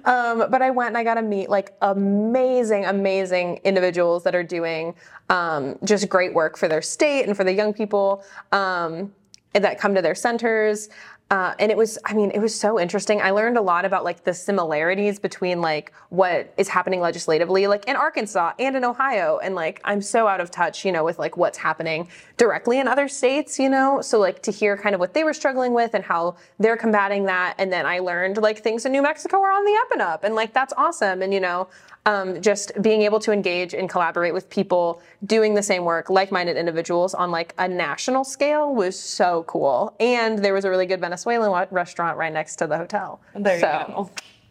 Um, 0.05 0.49
but 0.49 0.61
I 0.61 0.69
went 0.69 0.89
and 0.89 0.97
I 0.97 1.03
got 1.03 1.15
to 1.15 1.21
meet 1.21 1.49
like 1.49 1.73
amazing, 1.81 2.85
amazing 2.85 3.59
individuals 3.63 4.23
that 4.23 4.35
are 4.35 4.43
doing 4.43 4.93
um, 5.29 5.77
just 5.83 6.09
great 6.09 6.33
work 6.33 6.57
for 6.57 6.67
their 6.67 6.81
state 6.81 7.23
and 7.25 7.35
for 7.35 7.43
the 7.43 7.53
young 7.53 7.73
people 7.73 8.23
um, 8.51 9.13
that 9.53 9.79
come 9.79 9.95
to 9.95 10.01
their 10.01 10.15
centers. 10.15 10.89
Uh, 11.31 11.53
and 11.59 11.71
it 11.71 11.77
was, 11.77 11.99
I 12.05 12.13
mean, 12.13 12.31
it 12.31 12.39
was 12.39 12.59
so 12.59 12.79
interesting. 12.79 13.21
I 13.21 13.29
learned 13.29 13.55
a 13.55 13.61
lot 13.61 13.85
about 13.85 14.03
like 14.03 14.23
the 14.23 14.33
similarities 14.33 15.19
between 15.19 15.61
like 15.61 15.93
what 16.09 16.51
is 16.57 16.67
happening 16.67 17.01
legislatively, 17.01 17.67
like 17.67 17.87
in 17.87 17.95
Arkansas 17.95 18.53
and 18.57 18.75
in 18.75 18.83
Ohio. 18.83 19.37
And 19.37 19.53
like, 19.53 19.79
I'm 19.83 20.01
so 20.01 20.27
out 20.27 20.41
of 20.41 20.49
touch, 20.49 20.83
you 20.83 20.91
know, 20.91 21.03
with 21.03 21.19
like 21.19 21.37
what's 21.37 21.59
happening 21.59 22.07
directly 22.37 22.79
in 22.79 22.87
other 22.87 23.07
states, 23.07 23.59
you 23.59 23.69
know? 23.69 24.01
So 24.01 24.19
like 24.19 24.41
to 24.41 24.51
hear 24.51 24.75
kind 24.75 24.95
of 24.95 24.99
what 24.99 25.13
they 25.13 25.23
were 25.23 25.35
struggling 25.35 25.73
with 25.73 25.93
and 25.93 26.03
how 26.03 26.35
they're 26.57 26.77
combating 26.77 27.25
that. 27.25 27.53
And 27.59 27.71
then 27.71 27.85
I 27.85 27.99
learned 27.99 28.37
like 28.37 28.63
things 28.63 28.87
in 28.87 28.91
New 28.91 29.03
Mexico 29.03 29.37
are 29.37 29.51
on 29.51 29.65
the 29.65 29.77
up 29.81 29.91
and 29.91 30.01
up. 30.01 30.23
And 30.23 30.33
like, 30.33 30.51
that's 30.51 30.73
awesome. 30.77 31.21
And, 31.21 31.31
you 31.31 31.39
know, 31.39 31.67
um, 32.09 32.41
just 32.41 32.71
being 32.81 33.03
able 33.03 33.19
to 33.19 33.31
engage 33.31 33.73
and 33.75 33.87
collaborate 33.87 34.33
with 34.33 34.49
people 34.49 35.01
doing 35.25 35.53
the 35.53 35.61
same 35.61 35.83
work, 35.85 36.09
like-minded 36.09 36.57
individuals 36.57 37.13
on 37.13 37.29
like 37.29 37.53
a 37.59 37.67
national 37.67 38.23
scale 38.23 38.73
was 38.73 38.99
so 38.99 39.43
cool. 39.43 39.95
And 39.99 40.39
there 40.39 40.53
was 40.53 40.65
a 40.65 40.69
really 40.69 40.87
good 40.87 40.99
Venezuelan 40.99 41.67
restaurant 41.69 42.17
right 42.17 42.33
next 42.33 42.55
to 42.57 42.67
the 42.67 42.77
hotel. 42.77 43.21
There 43.35 43.55
you 43.55 43.61
go. 43.61 44.09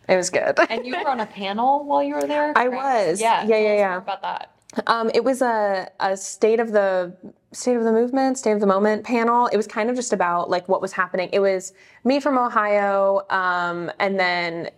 it 0.09 0.17
was 0.17 0.31
good. 0.31 0.57
And 0.71 0.87
you 0.87 0.97
were 0.97 1.09
on 1.09 1.21
a 1.21 1.27
panel 1.27 1.85
while 1.85 2.03
you 2.03 2.15
were 2.15 2.27
there. 2.27 2.53
I 2.57 2.69
was. 2.69 3.21
Yeah. 3.21 3.45
Yeah, 3.45 3.59
yeah, 3.59 3.75
yeah. 3.75 3.97
About 3.97 4.23
that. 4.23 4.53
Um, 4.87 5.11
it 5.13 5.25
was 5.25 5.43
a, 5.43 5.91
a 5.99 6.17
state 6.17 6.61
of 6.61 6.73
the 6.73 7.17
state 7.53 7.77
of 7.77 7.85
the 7.85 7.93
movement, 7.93 8.37
state 8.37 8.53
of 8.53 8.61
the 8.61 8.67
moment 8.67 9.03
panel. 9.03 9.47
It 9.47 9.57
was 9.57 9.67
kind 9.67 9.89
of 9.89 9.97
just 9.97 10.13
about 10.13 10.51
like 10.51 10.69
what 10.69 10.83
was 10.83 10.93
happening. 10.93 11.31
It 11.33 11.41
was 11.41 11.73
me 12.05 12.21
from 12.21 12.37
Ohio, 12.37 13.23
um, 13.31 13.91
and 13.99 14.21
then 14.21 14.71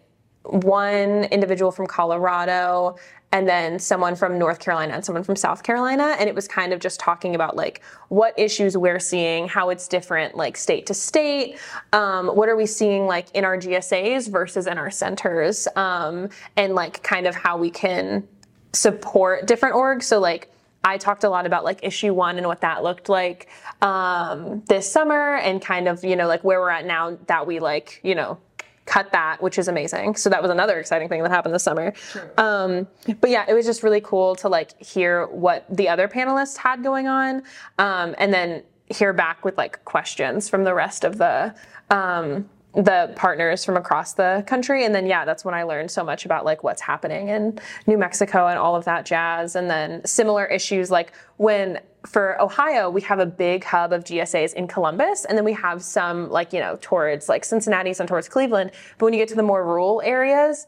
one 0.45 1.25
individual 1.25 1.71
from 1.71 1.87
Colorado, 1.87 2.97
and 3.33 3.49
then 3.49 3.79
someone 3.79 4.17
from 4.17 4.39
North 4.39 4.59
Carolina 4.59 4.95
and 4.95 5.05
someone 5.05 5.23
from 5.23 5.37
South 5.37 5.63
Carolina. 5.63 6.17
And 6.19 6.29
it 6.29 6.35
was 6.35 6.49
kind 6.49 6.73
of 6.73 6.81
just 6.81 6.99
talking 6.99 7.35
about 7.35 7.55
like 7.55 7.81
what 8.09 8.37
issues 8.37 8.77
we're 8.77 8.99
seeing, 8.99 9.47
how 9.47 9.71
it's 9.71 9.87
different, 9.87 10.35
like 10.37 10.57
state 10.57 10.87
to 10.87 10.95
state. 10.95 11.59
Um, 11.93 12.29
what 12.29 12.49
are 12.49 12.57
we 12.57 12.67
seeing 12.67 13.07
like 13.07 13.31
in 13.33 13.45
our 13.45 13.57
GSAs 13.57 14.29
versus 14.29 14.67
in 14.67 14.79
our 14.79 14.91
centers, 14.91 15.69
um, 15.77 16.29
and 16.57 16.75
like 16.75 17.03
kind 17.03 17.27
of 17.27 17.37
how 17.37 17.57
we 17.57 17.71
can 17.71 18.27
support 18.73 19.47
different 19.47 19.77
orgs. 19.77 20.05
So 20.05 20.19
like 20.19 20.51
I 20.83 20.97
talked 20.97 21.25
a 21.25 21.29
lot 21.29 21.47
about 21.47 21.63
like 21.63 21.81
issue 21.83 22.15
one 22.15 22.39
and 22.39 22.47
what 22.47 22.63
that 22.63 22.83
looked 22.83 23.09
like 23.09 23.49
um, 23.83 24.63
this 24.67 24.91
summer 24.91 25.37
and 25.37 25.61
kind 25.61 25.89
of, 25.89 26.03
you 26.03 26.17
know, 26.17 26.27
like 26.27 26.43
where 26.43 26.59
we're 26.59 26.71
at 26.71 26.87
now 26.87 27.19
that 27.27 27.47
we 27.47 27.61
like, 27.61 28.01
you 28.03 28.15
know, 28.15 28.39
cut 28.87 29.13
that, 29.13 29.41
which 29.41 29.59
is 29.59 29.69
amazing. 29.69 30.17
So 30.17 30.31
that 30.31 30.43
was 30.43 30.51
another 30.51 30.79
exciting 30.79 31.09
thing 31.09 31.23
that 31.23 31.31
happened 31.31 31.55
this 31.55 31.63
summer. 31.63 31.93
Um, 32.39 32.89
but 33.21 33.31
yeah, 33.31 33.45
it 33.49 33.55
was 33.55 33.67
just 33.67 33.83
really 33.83 34.01
cool 34.01 34.35
to 34.37 34.49
like 34.49 34.81
hear 34.83 35.27
what 35.27 35.65
the 35.71 35.89
other 35.89 36.09
panelists 36.09 36.57
had 36.57 36.83
going 36.83 37.07
on 37.07 37.43
um, 37.79 38.15
and 38.19 38.33
then 38.33 38.63
hear 38.87 39.13
back 39.13 39.45
with 39.45 39.57
like 39.57 39.85
questions 39.85 40.49
from 40.49 40.65
the 40.65 40.75
rest 40.75 41.05
of 41.05 41.19
the 41.19 41.55
um, 41.91 42.49
the 42.75 43.13
partners 43.17 43.65
from 43.65 43.77
across 43.77 44.15
the 44.15 44.45
country. 44.47 44.85
And 44.85 44.95
then 44.95 45.07
yeah 45.07 45.25
that's 45.25 45.45
when 45.45 45.55
i 45.55 45.63
learned 45.63 45.91
so 45.91 46.05
much 46.05 46.25
about 46.25 46.45
like 46.45 46.63
what's 46.63 46.81
happening 46.81 47.29
in 47.29 47.59
new 47.87 47.99
mexico 47.99 48.47
and 48.47 48.59
all 48.59 48.77
of 48.77 48.85
that 48.85 49.05
jazz. 49.05 49.57
And 49.57 49.71
then 49.71 50.05
similar 50.05 50.47
issues 50.47 50.91
like 50.91 51.13
when 51.37 51.81
for 52.07 52.41
ohio 52.41 52.89
we 52.89 53.01
have 53.03 53.19
a 53.19 53.27
big 53.27 53.65
hub 53.65 53.93
of 53.93 54.05
gsas 54.05 54.55
in 54.55 54.69
columbus. 54.69 55.25
And 55.25 55.37
then 55.37 55.45
we 55.45 55.53
have 55.55 55.83
some 55.83 56.31
like 56.31 56.53
you 56.53 56.61
know 56.61 56.79
towards 56.81 57.29
like 57.29 57.45
cincinnati 57.45 57.93
some 57.93 58.07
towards 58.07 58.29
cleveland. 58.29 58.71
But 58.99 59.07
when 59.07 59.15
you 59.15 59.19
get 59.19 59.29
to 59.31 59.35
the 59.35 59.43
more 59.43 59.65
rural 59.65 60.01
areas 60.05 60.67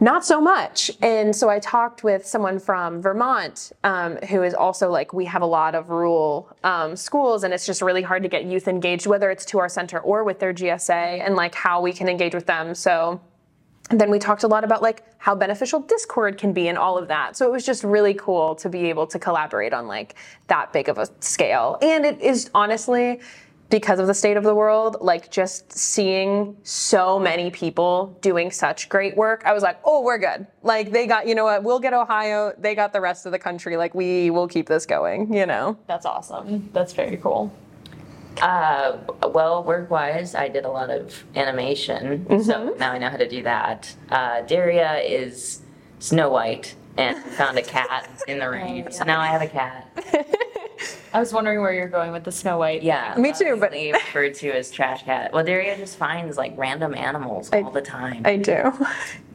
not 0.00 0.24
so 0.24 0.40
much. 0.40 0.90
And 1.00 1.34
so 1.34 1.48
I 1.48 1.58
talked 1.58 2.04
with 2.04 2.26
someone 2.26 2.58
from 2.58 3.00
Vermont 3.00 3.72
um, 3.82 4.16
who 4.28 4.42
is 4.42 4.54
also 4.54 4.90
like, 4.90 5.12
we 5.12 5.24
have 5.24 5.42
a 5.42 5.46
lot 5.46 5.74
of 5.74 5.88
rural 5.88 6.54
um, 6.64 6.96
schools, 6.96 7.44
and 7.44 7.54
it's 7.54 7.64
just 7.64 7.80
really 7.80 8.02
hard 8.02 8.22
to 8.22 8.28
get 8.28 8.44
youth 8.44 8.68
engaged, 8.68 9.06
whether 9.06 9.30
it's 9.30 9.44
to 9.46 9.58
our 9.58 9.68
center 9.68 9.98
or 10.00 10.24
with 10.24 10.38
their 10.38 10.52
GSA, 10.52 11.24
and 11.24 11.34
like 11.34 11.54
how 11.54 11.80
we 11.80 11.92
can 11.92 12.08
engage 12.08 12.34
with 12.34 12.46
them. 12.46 12.74
So 12.74 13.20
then 13.90 14.10
we 14.10 14.18
talked 14.18 14.42
a 14.42 14.48
lot 14.48 14.64
about 14.64 14.82
like 14.82 15.04
how 15.18 15.34
beneficial 15.34 15.80
Discord 15.80 16.38
can 16.38 16.52
be 16.52 16.68
and 16.68 16.76
all 16.76 16.98
of 16.98 17.08
that. 17.08 17.36
So 17.36 17.46
it 17.46 17.52
was 17.52 17.64
just 17.64 17.84
really 17.84 18.14
cool 18.14 18.54
to 18.56 18.68
be 18.68 18.88
able 18.88 19.06
to 19.06 19.18
collaborate 19.18 19.72
on 19.72 19.86
like 19.86 20.16
that 20.48 20.72
big 20.72 20.88
of 20.88 20.98
a 20.98 21.08
scale. 21.20 21.78
And 21.80 22.04
it 22.04 22.20
is 22.20 22.50
honestly, 22.54 23.20
because 23.68 23.98
of 23.98 24.06
the 24.06 24.14
state 24.14 24.36
of 24.36 24.44
the 24.44 24.54
world, 24.54 24.98
like 25.00 25.30
just 25.30 25.72
seeing 25.72 26.56
so 26.62 27.18
many 27.18 27.50
people 27.50 28.16
doing 28.20 28.50
such 28.50 28.88
great 28.88 29.16
work, 29.16 29.42
I 29.44 29.52
was 29.52 29.62
like, 29.62 29.78
oh, 29.84 30.02
we're 30.02 30.18
good. 30.18 30.46
Like 30.62 30.92
they 30.92 31.06
got, 31.06 31.26
you 31.26 31.34
know 31.34 31.44
what, 31.44 31.64
we'll 31.64 31.80
get 31.80 31.92
Ohio, 31.92 32.52
they 32.58 32.74
got 32.74 32.92
the 32.92 33.00
rest 33.00 33.26
of 33.26 33.32
the 33.32 33.38
country. 33.38 33.76
Like 33.76 33.94
we 33.94 34.30
will 34.30 34.46
keep 34.46 34.68
this 34.68 34.86
going, 34.86 35.32
you 35.32 35.46
know? 35.46 35.76
That's 35.86 36.06
awesome. 36.06 36.70
That's 36.72 36.92
very 36.92 37.16
cool. 37.16 37.52
Uh, 38.40 38.98
well, 39.32 39.64
work 39.64 39.90
wise, 39.90 40.34
I 40.34 40.48
did 40.48 40.64
a 40.64 40.70
lot 40.70 40.90
of 40.90 41.24
animation, 41.34 42.44
so 42.44 42.74
now 42.78 42.92
I 42.92 42.98
know 42.98 43.08
how 43.08 43.16
to 43.16 43.28
do 43.28 43.42
that. 43.44 43.94
Uh, 44.10 44.42
Daria 44.42 44.98
is 44.98 45.62
Snow 46.00 46.28
White 46.28 46.74
and 46.98 47.16
found 47.32 47.58
a 47.58 47.62
cat 47.62 48.22
in 48.28 48.38
the 48.38 48.48
rain, 48.48 48.88
so 48.92 49.04
now 49.04 49.20
I 49.20 49.28
have 49.28 49.42
a 49.42 49.46
cat. 49.46 50.36
I 51.16 51.18
was 51.18 51.32
wondering 51.32 51.62
where 51.62 51.72
you're 51.72 51.88
going 51.88 52.12
with 52.12 52.24
the 52.24 52.30
Snow 52.30 52.58
White. 52.58 52.82
Yeah, 52.82 53.14
Me 53.16 53.32
too, 53.32 53.56
but- 53.58 53.72
lovingly 53.72 53.92
referred 53.94 54.34
to 54.34 54.50
as 54.50 54.70
trash 54.70 55.02
cat. 55.04 55.32
Well, 55.32 55.42
Daria 55.44 55.74
just 55.78 55.96
finds 55.96 56.36
like 56.36 56.52
random 56.58 56.94
animals 56.94 57.48
all 57.54 57.70
the 57.70 57.80
time. 57.80 58.20
I 58.26 58.36
do. 58.36 58.70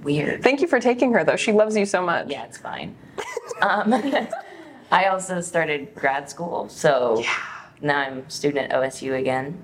Weird. 0.03 0.43
Thank 0.43 0.61
you 0.61 0.67
for 0.67 0.79
taking 0.79 1.11
her 1.13 1.23
though. 1.23 1.35
She 1.37 1.51
loves 1.51 1.75
you 1.75 1.87
so 1.87 2.03
much. 2.03 2.29
Yeah, 2.29 2.43
it's 2.43 2.59
fine. 2.59 2.95
um, 3.63 3.95
I 4.91 5.05
also 5.05 5.41
started 5.41 5.95
grad 5.95 6.29
school, 6.29 6.69
so 6.69 7.23
now 7.81 7.97
I'm 7.97 8.29
student 8.29 8.71
at 8.71 8.79
OSU 8.79 9.17
again. 9.19 9.59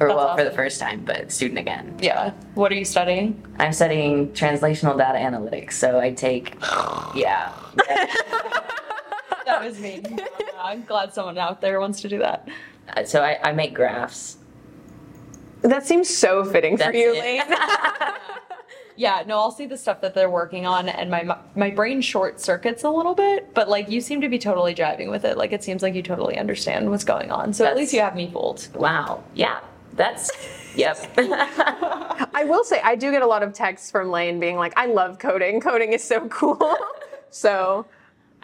Or 0.00 0.08
That's 0.08 0.16
well, 0.16 0.36
for 0.38 0.44
the 0.44 0.52
first 0.52 0.80
time, 0.80 1.04
but 1.04 1.30
student 1.30 1.58
again. 1.58 1.98
Yeah. 2.00 2.30
What 2.54 2.72
are 2.72 2.76
you 2.76 2.84
studying? 2.86 3.44
I'm 3.58 3.74
studying 3.74 4.32
translational 4.32 4.96
data 4.96 5.18
analytics, 5.18 5.72
so 5.74 6.00
I 6.00 6.12
take, 6.12 6.54
yeah. 7.14 7.52
That 9.46 9.64
was 9.64 9.78
me. 9.78 10.02
I'm 10.58 10.84
glad 10.84 11.14
someone 11.14 11.38
out 11.38 11.60
there 11.60 11.80
wants 11.80 12.00
to 12.02 12.08
do 12.08 12.18
that. 12.18 12.48
Uh, 12.94 13.04
So 13.04 13.22
I, 13.22 13.38
I 13.42 13.52
make 13.52 13.74
graphs. 13.74 14.38
That 15.62 15.86
seems 15.86 16.14
so 16.14 16.44
fitting 16.44 16.76
for 16.76 16.84
That's 16.84 16.96
you, 16.96 17.14
it. 17.14 17.20
Lane. 17.20 17.42
Yeah, 18.98 19.22
no, 19.26 19.36
I'll 19.38 19.50
see 19.50 19.66
the 19.66 19.76
stuff 19.76 20.00
that 20.00 20.14
they're 20.14 20.30
working 20.30 20.64
on, 20.64 20.88
and 20.88 21.10
my 21.10 21.36
my 21.54 21.68
brain 21.68 22.00
short 22.00 22.40
circuits 22.40 22.82
a 22.82 22.88
little 22.88 23.14
bit. 23.14 23.52
But 23.52 23.68
like, 23.68 23.90
you 23.90 24.00
seem 24.00 24.22
to 24.22 24.28
be 24.30 24.38
totally 24.38 24.72
driving 24.72 25.10
with 25.10 25.26
it. 25.26 25.36
Like, 25.36 25.52
it 25.52 25.62
seems 25.62 25.82
like 25.82 25.94
you 25.94 26.02
totally 26.02 26.38
understand 26.38 26.90
what's 26.90 27.04
going 27.04 27.30
on. 27.30 27.52
So 27.52 27.66
at 27.66 27.76
least 27.76 27.92
you 27.92 28.00
have 28.00 28.16
me 28.16 28.30
fooled. 28.30 28.66
Wow. 28.74 29.22
Yeah. 29.34 29.60
That's, 29.92 30.30
yep. 30.74 30.96
I 31.18 32.44
will 32.48 32.64
say 32.64 32.80
I 32.82 32.96
do 32.96 33.10
get 33.10 33.20
a 33.20 33.26
lot 33.26 33.42
of 33.42 33.52
texts 33.52 33.90
from 33.90 34.10
Lane 34.10 34.40
being 34.40 34.56
like, 34.56 34.72
"I 34.78 34.86
love 34.86 35.18
coding. 35.18 35.60
Coding 35.60 35.92
is 35.92 36.02
so 36.02 36.26
cool." 36.28 36.74
so 37.30 37.84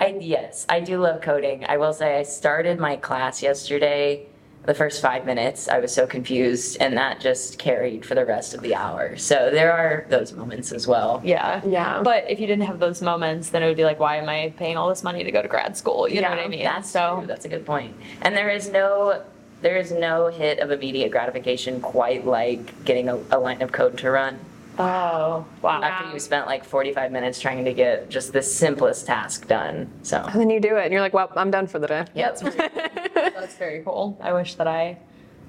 I, 0.02 0.18
yes, 0.20 0.66
I 0.68 0.80
do 0.80 0.98
love 0.98 1.20
coding. 1.20 1.64
I 1.66 1.76
will 1.76 1.92
say 1.92 2.18
I 2.18 2.22
started 2.24 2.78
my 2.78 2.96
class 2.96 3.42
yesterday. 3.42 4.26
The 4.64 4.74
first 4.74 5.02
five 5.02 5.26
minutes, 5.26 5.68
I 5.68 5.80
was 5.80 5.92
so 5.92 6.06
confused, 6.06 6.76
and 6.80 6.96
that 6.96 7.20
just 7.20 7.58
carried 7.58 8.06
for 8.06 8.14
the 8.14 8.24
rest 8.24 8.54
of 8.54 8.60
the 8.62 8.76
hour. 8.76 9.16
So 9.16 9.50
there 9.50 9.72
are 9.72 10.06
those 10.08 10.32
moments 10.32 10.70
as 10.70 10.86
well. 10.86 11.20
Yeah. 11.24 11.60
Yeah. 11.66 12.00
But 12.02 12.30
if 12.30 12.38
you 12.38 12.46
didn't 12.46 12.66
have 12.66 12.78
those 12.78 13.02
moments, 13.02 13.50
then 13.50 13.64
it 13.64 13.66
would 13.66 13.76
be 13.76 13.84
like, 13.84 13.98
why 13.98 14.18
am 14.18 14.28
I 14.28 14.54
paying 14.56 14.76
all 14.76 14.88
this 14.88 15.02
money 15.02 15.24
to 15.24 15.32
go 15.32 15.42
to 15.42 15.48
grad 15.48 15.76
school? 15.76 16.08
You 16.08 16.20
know 16.20 16.30
what 16.30 16.38
I 16.38 16.46
mean? 16.46 16.62
That's 16.62 16.88
so 16.88 17.18
true. 17.18 17.26
That's 17.26 17.44
a 17.44 17.48
good 17.48 17.66
point. 17.66 17.96
And 18.22 18.36
there 18.36 18.50
is 18.50 18.70
no 18.70 19.24
there 19.62 19.76
is 19.76 19.92
no 19.92 20.26
hit 20.26 20.58
of 20.58 20.72
immediate 20.72 21.10
gratification 21.12 21.80
quite 21.80 22.26
like 22.26 22.84
getting 22.84 23.08
a, 23.08 23.18
a 23.30 23.38
line 23.38 23.62
of 23.62 23.70
code 23.70 23.96
to 23.98 24.10
run. 24.10 24.38
Oh, 24.78 25.44
wow. 25.60 25.82
After 25.82 26.12
you 26.12 26.18
spent 26.18 26.46
like 26.46 26.64
45 26.64 27.12
minutes 27.12 27.40
trying 27.40 27.64
to 27.64 27.72
get 27.72 28.08
just 28.08 28.32
the 28.32 28.42
simplest 28.42 29.06
task 29.06 29.46
done. 29.46 29.90
So 30.02 30.18
and 30.18 30.40
then 30.40 30.50
you 30.50 30.60
do 30.60 30.76
it, 30.76 30.84
and 30.84 30.92
you're 30.92 31.02
like, 31.02 31.12
"Well, 31.12 31.30
I'm 31.36 31.50
done 31.50 31.66
for 31.66 31.78
the 31.78 31.86
day." 31.86 32.04
yeah, 32.14 32.32
That's 33.14 33.54
very 33.56 33.82
cool. 33.82 34.18
I 34.20 34.32
wish 34.32 34.54
that 34.54 34.66
I, 34.66 34.96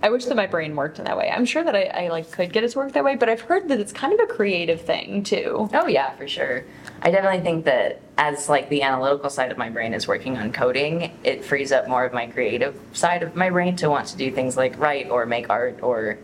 I 0.02 0.10
wish 0.10 0.26
that 0.26 0.36
my 0.36 0.46
brain 0.48 0.76
worked 0.76 1.00
in 1.00 1.06
that 1.06 1.18
way. 1.18 1.30
I'm 1.30 1.46
sure 1.46 1.64
that 1.64 1.76
I, 1.76 1.84
I 2.06 2.08
like 2.10 2.32
could 2.32 2.52
get 2.52 2.64
it 2.66 2.72
to 2.72 2.80
work 2.80 2.92
that 2.94 3.04
way, 3.06 3.16
but 3.16 3.30
I've 3.30 3.42
heard 3.42 3.70
that 3.70 3.80
it's 3.80 3.94
kind 3.94 4.14
of 4.14 4.20
a 4.20 4.28
creative 4.28 4.82
thing 4.82 5.24
too. 5.24 5.70
Oh 5.74 5.88
yeah, 5.88 6.12
for 6.18 6.28
sure. 6.28 6.66
I 7.02 7.10
definitely 7.10 7.42
think 7.42 7.66
that 7.66 8.02
as 8.18 8.50
like 8.50 8.70
the 8.70 8.82
analytical 8.82 9.30
side 9.30 9.52
of 9.52 9.58
my 9.58 9.70
brain 9.70 9.94
is 9.94 10.08
working 10.08 10.38
on 10.38 10.52
coding, 10.52 11.18
it 11.24 11.46
frees 11.46 11.72
up 11.72 11.88
more 11.88 12.04
of 12.04 12.12
my 12.14 12.28
creative 12.28 12.78
side 12.92 13.24
of 13.24 13.36
my 13.36 13.50
brain 13.50 13.78
to 13.78 13.90
want 13.90 14.08
to 14.08 14.18
do 14.18 14.30
things 14.32 14.58
like 14.58 14.78
write 14.78 15.10
or 15.10 15.26
make 15.26 15.50
art 15.50 15.80
or 15.82 16.18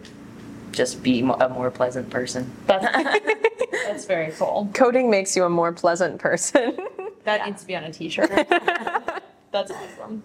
just 0.72 1.04
be 1.04 1.20
a 1.20 1.50
more 1.50 1.72
pleasant 1.72 2.10
person. 2.10 2.52
That's 2.68 2.86
that's 3.86 4.06
very 4.06 4.32
cool. 4.34 4.70
Coding 4.74 5.10
makes 5.10 5.36
you 5.36 5.44
a 5.44 5.50
more 5.50 5.72
pleasant 5.72 6.20
person. 6.20 6.78
That 7.26 7.46
needs 7.46 7.62
to 7.62 7.68
be 7.68 7.76
on 7.76 7.84
a 7.84 7.92
T-shirt. 7.92 8.30
That's 9.52 9.72
awesome. 9.72 10.24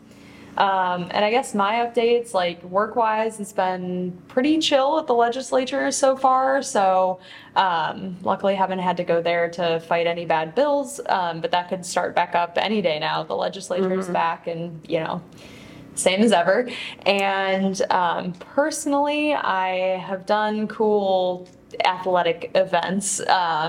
Um, 0.56 1.08
and 1.10 1.24
I 1.24 1.30
guess 1.30 1.54
my 1.54 1.74
updates, 1.74 2.32
like 2.32 2.62
work-wise, 2.62 3.40
it's 3.40 3.52
been 3.52 4.16
pretty 4.28 4.58
chill 4.58 4.98
at 5.00 5.06
the 5.06 5.14
legislature 5.14 5.90
so 5.90 6.16
far. 6.16 6.62
So 6.62 7.18
um, 7.56 8.16
luckily, 8.22 8.54
haven't 8.54 8.78
had 8.78 8.96
to 8.98 9.04
go 9.04 9.20
there 9.20 9.50
to 9.50 9.80
fight 9.80 10.06
any 10.06 10.24
bad 10.24 10.54
bills. 10.54 11.00
Um, 11.06 11.40
but 11.40 11.50
that 11.50 11.68
could 11.68 11.84
start 11.84 12.14
back 12.14 12.34
up 12.34 12.56
any 12.56 12.80
day 12.80 12.98
now. 13.00 13.24
The 13.24 13.34
legislature's 13.34 14.08
back, 14.08 14.46
and 14.46 14.80
you 14.88 15.00
know, 15.00 15.20
same 15.94 16.22
as 16.22 16.32
ever. 16.32 16.68
And 17.06 17.80
um, 17.90 18.32
personally, 18.34 19.34
I 19.34 19.98
have 19.98 20.26
done 20.26 20.66
cool 20.68 21.48
athletic 21.84 22.50
events. 22.54 23.20
Um, 23.20 23.26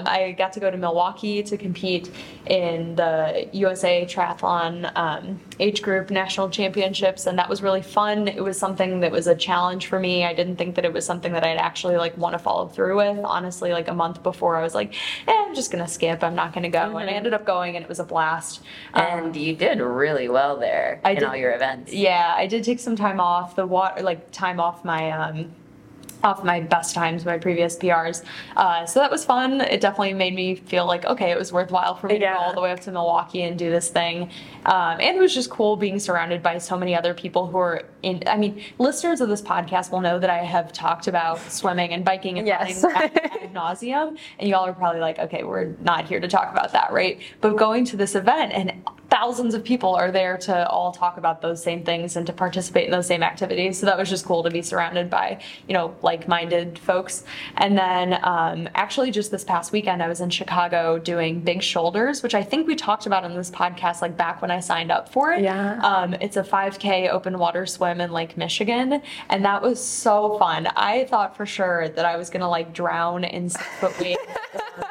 I 0.07 0.35
got 0.37 0.53
to 0.53 0.59
go 0.59 0.69
to 0.71 0.77
Milwaukee 0.77 1.41
to 1.43 1.57
compete 1.57 2.11
in 2.47 2.95
the 2.95 3.47
USA 3.53 4.05
Triathlon 4.05 4.91
um, 4.95 5.39
age 5.59 5.81
group 5.81 6.09
national 6.11 6.49
championships, 6.49 7.25
and 7.25 7.37
that 7.39 7.49
was 7.49 7.61
really 7.61 7.81
fun. 7.81 8.27
It 8.27 8.43
was 8.43 8.57
something 8.59 8.99
that 8.99 9.11
was 9.11 9.27
a 9.27 9.35
challenge 9.35 9.87
for 9.87 9.99
me. 9.99 10.23
I 10.25 10.33
didn't 10.33 10.57
think 10.57 10.75
that 10.75 10.85
it 10.85 10.93
was 10.93 11.05
something 11.05 11.33
that 11.33 11.43
I'd 11.43 11.57
actually 11.57 11.97
like 11.97 12.17
want 12.17 12.33
to 12.33 12.39
follow 12.39 12.67
through 12.67 12.97
with. 12.97 13.23
Honestly, 13.25 13.71
like 13.71 13.87
a 13.87 13.93
month 13.93 14.21
before, 14.23 14.55
I 14.55 14.61
was 14.63 14.75
like, 14.75 14.93
eh, 15.27 15.31
I'm 15.47 15.55
just 15.55 15.71
gonna 15.71 15.87
skip. 15.87 16.23
I'm 16.23 16.35
not 16.35 16.53
gonna 16.53 16.69
go, 16.69 16.97
and 16.97 17.09
I 17.09 17.13
ended 17.13 17.33
up 17.33 17.45
going, 17.45 17.75
and 17.75 17.83
it 17.83 17.89
was 17.89 17.99
a 17.99 18.03
blast. 18.03 18.61
Um, 18.93 19.05
And 19.05 19.35
you 19.35 19.55
did 19.55 19.79
really 19.79 20.29
well 20.29 20.57
there 20.57 20.99
I 21.03 21.11
in 21.11 21.19
did- 21.19 21.23
all 21.27 21.35
your 21.35 21.53
events. 21.53 21.93
yeah, 21.93 22.33
I 22.35 22.47
did 22.47 22.63
take 22.63 22.79
some 22.79 22.95
time 22.95 23.19
off. 23.19 23.55
The 23.55 23.65
water, 23.65 24.01
like 24.03 24.31
time 24.31 24.59
off 24.59 24.83
my 24.85 25.09
um, 25.11 25.51
off 26.25 26.43
my 26.43 26.59
best 26.59 26.95
times, 26.95 27.23
my 27.23 27.38
previous 27.38 27.77
PRs. 27.77 28.23
Uh, 28.57 28.85
so 28.85 28.99
that 28.99 29.11
was 29.11 29.23
fun. 29.23 29.61
It 29.61 29.79
definitely 29.79 30.13
made 30.13 30.33
me 30.33 30.55
feel 30.55 30.85
like, 30.85 31.05
okay, 31.05 31.31
it 31.31 31.38
was 31.38 31.53
worthwhile 31.53 31.95
for 31.95 32.07
me 32.07 32.15
to 32.19 32.25
go 32.25 32.33
all 32.33 32.53
the 32.53 32.61
way 32.61 32.71
up 32.71 32.79
to 32.81 32.91
Milwaukee 32.91 33.43
and 33.43 33.57
do 33.57 33.69
this 33.69 33.89
thing. 33.89 34.23
Um, 34.65 34.99
and 34.99 35.15
it 35.15 35.19
was 35.19 35.33
just 35.33 35.49
cool 35.49 35.77
being 35.77 35.99
surrounded 35.99 36.41
by 36.41 36.57
so 36.57 36.77
many 36.77 36.95
other 36.95 37.13
people 37.13 37.45
who 37.47 37.57
are 37.59 37.83
in. 38.05 38.23
I 38.27 38.37
mean, 38.37 38.61
listeners 38.77 39.21
of 39.21 39.29
this 39.29 39.41
podcast 39.41 39.91
will 39.91 40.01
know 40.01 40.19
that 40.19 40.29
I 40.29 40.39
have 40.43 40.71
talked 40.71 41.07
about 41.07 41.39
swimming 41.51 41.91
and 41.91 42.05
biking 42.05 42.37
and 42.37 42.47
Yes. 42.47 42.83
running 42.83 43.01
ad, 43.17 43.31
ad 43.43 43.53
nauseum. 43.53 44.17
And 44.39 44.49
y'all 44.49 44.65
are 44.65 44.73
probably 44.73 45.01
like, 45.01 45.19
okay, 45.19 45.43
we're 45.43 45.75
not 45.81 46.05
here 46.05 46.19
to 46.19 46.27
talk 46.27 46.51
about 46.51 46.71
that, 46.73 46.91
right? 46.93 47.19
But 47.41 47.57
going 47.57 47.85
to 47.85 47.97
this 47.97 48.15
event 48.15 48.53
and 48.53 48.83
thousands 49.09 49.53
of 49.53 49.63
people 49.63 49.93
are 49.95 50.11
there 50.11 50.35
to 50.35 50.67
all 50.67 50.91
talk 50.91 51.17
about 51.17 51.41
those 51.41 51.61
same 51.61 51.83
things 51.83 52.15
and 52.15 52.25
to 52.27 52.33
participate 52.33 52.85
in 52.85 52.91
those 52.91 53.05
same 53.07 53.21
activities. 53.23 53.79
So 53.79 53.85
that 53.85 53.97
was 53.97 54.09
just 54.09 54.25
cool 54.25 54.43
to 54.43 54.49
be 54.49 54.61
surrounded 54.63 55.09
by, 55.09 55.41
you 55.67 55.73
know, 55.73 55.95
like-minded 56.01 56.79
folks. 56.79 57.23
And 57.57 57.77
then 57.77 58.19
um, 58.23 58.67
actually 58.73 59.11
just 59.11 59.29
this 59.31 59.43
past 59.43 59.71
weekend, 59.71 60.01
I 60.01 60.07
was 60.07 60.21
in 60.21 60.31
Chicago 60.31 60.97
doing 60.97 61.39
Big 61.39 61.61
Shoulders, 61.61 62.23
which 62.23 62.33
I 62.33 62.43
think 62.43 62.67
we 62.67 62.75
talked 62.75 63.05
about 63.05 63.23
in 63.23 63.35
this 63.35 63.51
podcast, 63.51 64.01
like 64.01 64.17
back 64.17 64.41
when 64.41 64.49
I 64.51 64.59
signed 64.59 64.91
up 64.91 65.07
for 65.09 65.31
it. 65.33 65.43
Yeah. 65.43 65.79
Um, 65.81 66.15
it's 66.15 66.35
a 66.35 66.43
5K 66.43 67.09
open 67.09 67.37
water 67.37 67.65
swim 67.67 67.94
in 68.01 68.12
Lake 68.12 68.38
Michigan, 68.38 69.01
and 69.29 69.45
that 69.45 69.62
was 69.62 69.84
so 69.84 70.38
fun. 70.38 70.67
I 70.75 71.05
thought 71.05 71.36
for 71.36 71.45
sure 71.45 71.89
that 71.89 72.05
I 72.05 72.17
was 72.17 72.29
gonna 72.29 72.49
like 72.49 72.73
drown 72.73 73.23
in 73.23 73.49
six 73.49 73.65
foot 73.79 73.99
waves. 73.99 74.19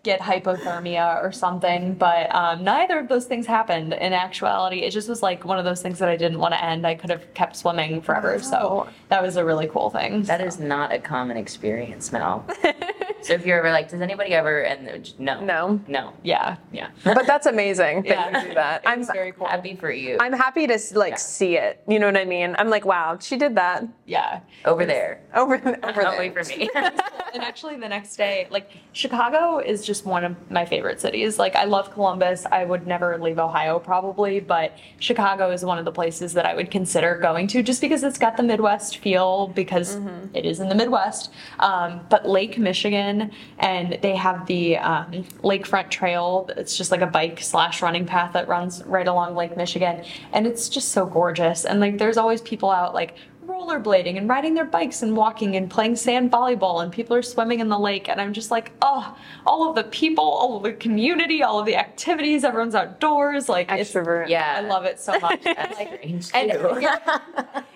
or 0.00 0.10
Get 0.10 0.20
hypothermia 0.20 1.22
or 1.22 1.30
something, 1.30 1.94
but 1.94 2.34
um, 2.34 2.64
neither 2.64 2.98
of 2.98 3.08
those 3.08 3.26
things 3.26 3.46
happened. 3.46 3.92
In 3.92 4.12
actuality, 4.12 4.78
it 4.80 4.90
just 4.90 5.08
was 5.08 5.22
like 5.22 5.44
one 5.44 5.58
of 5.58 5.64
those 5.64 5.82
things 5.82 5.98
that 5.98 6.08
I 6.08 6.16
didn't 6.16 6.38
want 6.38 6.54
to 6.54 6.64
end. 6.64 6.86
I 6.86 6.94
could 6.94 7.10
have 7.10 7.32
kept 7.34 7.54
swimming 7.56 8.00
forever, 8.00 8.38
so 8.40 8.88
that 9.08 9.22
was 9.22 9.36
a 9.36 9.44
really 9.44 9.66
cool 9.68 9.90
thing. 9.90 10.22
That 10.22 10.40
is 10.40 10.58
not 10.58 10.92
a 10.92 10.98
common 10.98 11.36
experience, 11.36 12.12
Mel. 12.12 12.46
so 13.22 13.34
if 13.34 13.44
you're 13.44 13.58
ever 13.58 13.70
like, 13.70 13.90
does 13.90 14.00
anybody 14.00 14.32
ever? 14.32 14.62
And 14.62 15.18
no, 15.18 15.40
No. 15.44 15.80
no, 15.86 16.12
yeah, 16.22 16.56
yeah. 16.72 16.88
But 17.04 17.26
that's 17.26 17.46
amazing 17.46 18.02
that 18.04 18.32
Yeah. 18.32 18.40
you 18.42 18.48
do 18.48 18.54
that. 18.54 18.82
I'm 18.86 19.04
very 19.04 19.32
cool. 19.32 19.48
Happy 19.48 19.76
for 19.76 19.90
you. 19.92 20.16
I'm 20.18 20.32
happy 20.32 20.66
to 20.66 20.78
like 20.94 21.12
Yeah. 21.12 21.16
see 21.16 21.56
it. 21.58 21.82
You 21.86 21.98
know 21.98 22.06
what 22.06 22.16
I 22.16 22.24
mean? 22.24 22.56
I'm 22.58 22.70
like, 22.70 22.86
wow, 22.86 23.18
she 23.20 23.36
did 23.36 23.54
that 23.56 23.84
yeah. 24.06 24.40
over 24.64 24.86
there. 24.86 25.20
over 25.34 25.56
over 25.56 25.70
Not 25.70 25.94
there. 25.94 26.14
away 26.14 26.30
from 26.30 26.46
me. 26.48 26.70
and 26.74 27.42
actually 27.44 27.76
the 27.76 27.88
next 27.88 28.16
day 28.16 28.48
like 28.50 28.70
chicago 28.92 29.58
is 29.58 29.84
just 29.86 29.89
one 30.04 30.24
of 30.24 30.50
my 30.50 30.64
favorite 30.64 31.00
cities. 31.00 31.38
Like 31.38 31.56
i 31.56 31.64
love 31.64 31.92
columbus. 31.92 32.46
I 32.50 32.64
would 32.64 32.86
never 32.86 33.18
leave 33.18 33.38
ohio 33.38 33.78
probably 33.78 34.40
but 34.40 34.78
chicago 34.98 35.50
is 35.50 35.64
one 35.64 35.78
of 35.78 35.84
the 35.84 35.92
places 35.92 36.32
that 36.34 36.46
i 36.46 36.54
would 36.54 36.70
consider 36.70 37.16
going 37.16 37.46
to 37.48 37.62
just 37.62 37.80
because 37.80 38.02
it's 38.02 38.18
got 38.18 38.36
the 38.36 38.42
midwest 38.42 38.98
feel 38.98 39.48
because 39.48 39.98
it 40.34 40.44
is 40.44 40.60
in 40.60 40.68
the 40.68 40.74
midwest. 40.74 41.32
Um, 41.58 42.00
but 42.08 42.28
lake 42.28 42.58
michigan 42.58 43.30
and 43.58 43.98
they 44.02 44.16
have 44.16 44.46
the 44.46 44.78
um, 44.78 45.24
lakefront 45.42 45.90
trail. 45.90 46.48
It's 46.56 46.76
just 46.76 46.90
like 46.90 47.00
a 47.00 47.06
bike 47.06 47.40
slash 47.40 47.82
running 47.82 48.06
path 48.06 48.32
that 48.32 48.48
runs 48.48 48.82
right 48.84 49.08
along 49.08 49.34
lake 49.34 49.56
michigan. 49.56 50.04
And 50.32 50.46
it's 50.46 50.68
just 50.68 50.88
so 50.90 51.06
gorgeous. 51.06 51.64
And 51.64 51.80
like 51.80 51.98
there's 51.98 52.16
always 52.16 52.40
people 52.40 52.70
out 52.70 52.94
like 52.94 53.16
rollerblading 53.46 54.16
and 54.16 54.28
riding 54.28 54.54
their 54.54 54.64
bikes 54.64 55.02
and 55.02 55.16
walking 55.16 55.56
and 55.56 55.70
playing 55.70 55.96
sand 55.96 56.30
volleyball 56.30 56.82
and 56.82 56.92
people 56.92 57.16
are 57.16 57.22
swimming 57.22 57.60
in 57.60 57.68
the 57.68 57.78
lake 57.78 58.08
and 58.08 58.20
I'm 58.20 58.32
just 58.32 58.50
like, 58.50 58.72
oh, 58.82 59.16
all 59.46 59.68
of 59.68 59.74
the 59.74 59.84
people, 59.84 60.24
all 60.24 60.56
of 60.56 60.62
the 60.62 60.72
community, 60.72 61.42
all 61.42 61.58
of 61.58 61.66
the 61.66 61.76
activities, 61.76 62.44
everyone's 62.44 62.74
outdoors, 62.74 63.48
like 63.48 63.68
Extrovert. 63.68 64.28
yeah, 64.28 64.56
I 64.58 64.60
love 64.60 64.84
it 64.84 65.00
so 65.00 65.18
much. 65.20 65.40
And, 65.60 65.72
like, 65.72 66.00
and, 66.34 66.48
yeah. 66.82 67.18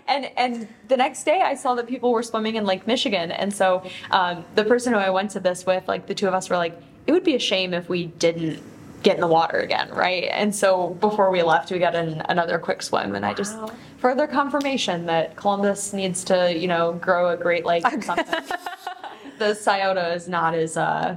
and 0.06 0.30
and 0.36 0.68
the 0.88 0.96
next 0.96 1.24
day 1.24 1.40
I 1.42 1.54
saw 1.54 1.74
that 1.74 1.86
people 1.86 2.12
were 2.12 2.22
swimming 2.22 2.56
in 2.56 2.64
Lake 2.64 2.86
Michigan, 2.86 3.30
and 3.30 3.52
so 3.52 3.82
um, 4.10 4.44
the 4.54 4.64
person 4.64 4.92
who 4.92 4.98
I 4.98 5.10
went 5.10 5.30
to 5.32 5.40
this 5.40 5.66
with, 5.66 5.86
like 5.88 6.06
the 6.06 6.14
two 6.14 6.28
of 6.28 6.34
us 6.34 6.48
were 6.48 6.56
like, 6.56 6.80
it 7.06 7.12
would 7.12 7.24
be 7.24 7.34
a 7.34 7.38
shame 7.38 7.74
if 7.74 7.88
we 7.88 8.06
didn't 8.06 8.62
get 9.04 9.14
in 9.14 9.20
the 9.20 9.28
water 9.28 9.58
again, 9.58 9.88
right? 9.90 10.24
And 10.32 10.52
so 10.54 10.88
before 11.00 11.30
we 11.30 11.42
left, 11.42 11.70
we 11.70 11.78
got 11.78 11.94
in 11.94 12.20
another 12.28 12.58
quick 12.58 12.82
swim, 12.82 13.14
and 13.14 13.24
I 13.24 13.34
just 13.34 13.56
Wow. 13.56 13.70
further 13.98 14.26
confirmation 14.26 15.06
that 15.06 15.36
Columbus 15.36 15.92
needs 15.92 16.24
to, 16.24 16.52
you 16.56 16.66
know, 16.66 16.94
grow 16.94 17.28
a 17.30 17.36
Great 17.36 17.64
Lake 17.64 17.84
or 17.86 18.00
something. 18.02 18.26
the 19.38 19.54
Scioto 19.54 20.10
is 20.12 20.26
not 20.26 20.54
as 20.54 20.76
uh, 20.76 21.16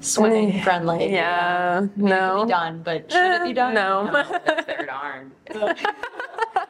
swimming 0.00 0.60
friendly. 0.62 1.10
Yeah. 1.12 1.82
Be 1.96 2.02
No. 2.02 2.44
done, 2.46 2.82
but 2.84 3.10
should 3.10 3.40
it 3.40 3.44
be 3.44 3.52
done? 3.54 3.74
No. 3.74 4.10
The 4.46 4.62
third 4.66 4.88
arm. 4.90 5.32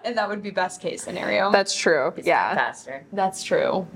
and 0.04 0.16
that 0.16 0.28
would 0.28 0.42
be 0.42 0.50
best 0.50 0.80
case 0.80 1.02
scenario. 1.02 1.50
That's 1.50 1.74
true. 1.74 2.12
Yeah. 2.22 2.54
Faster. 2.54 3.04
That's 3.12 3.42
true. 3.42 3.86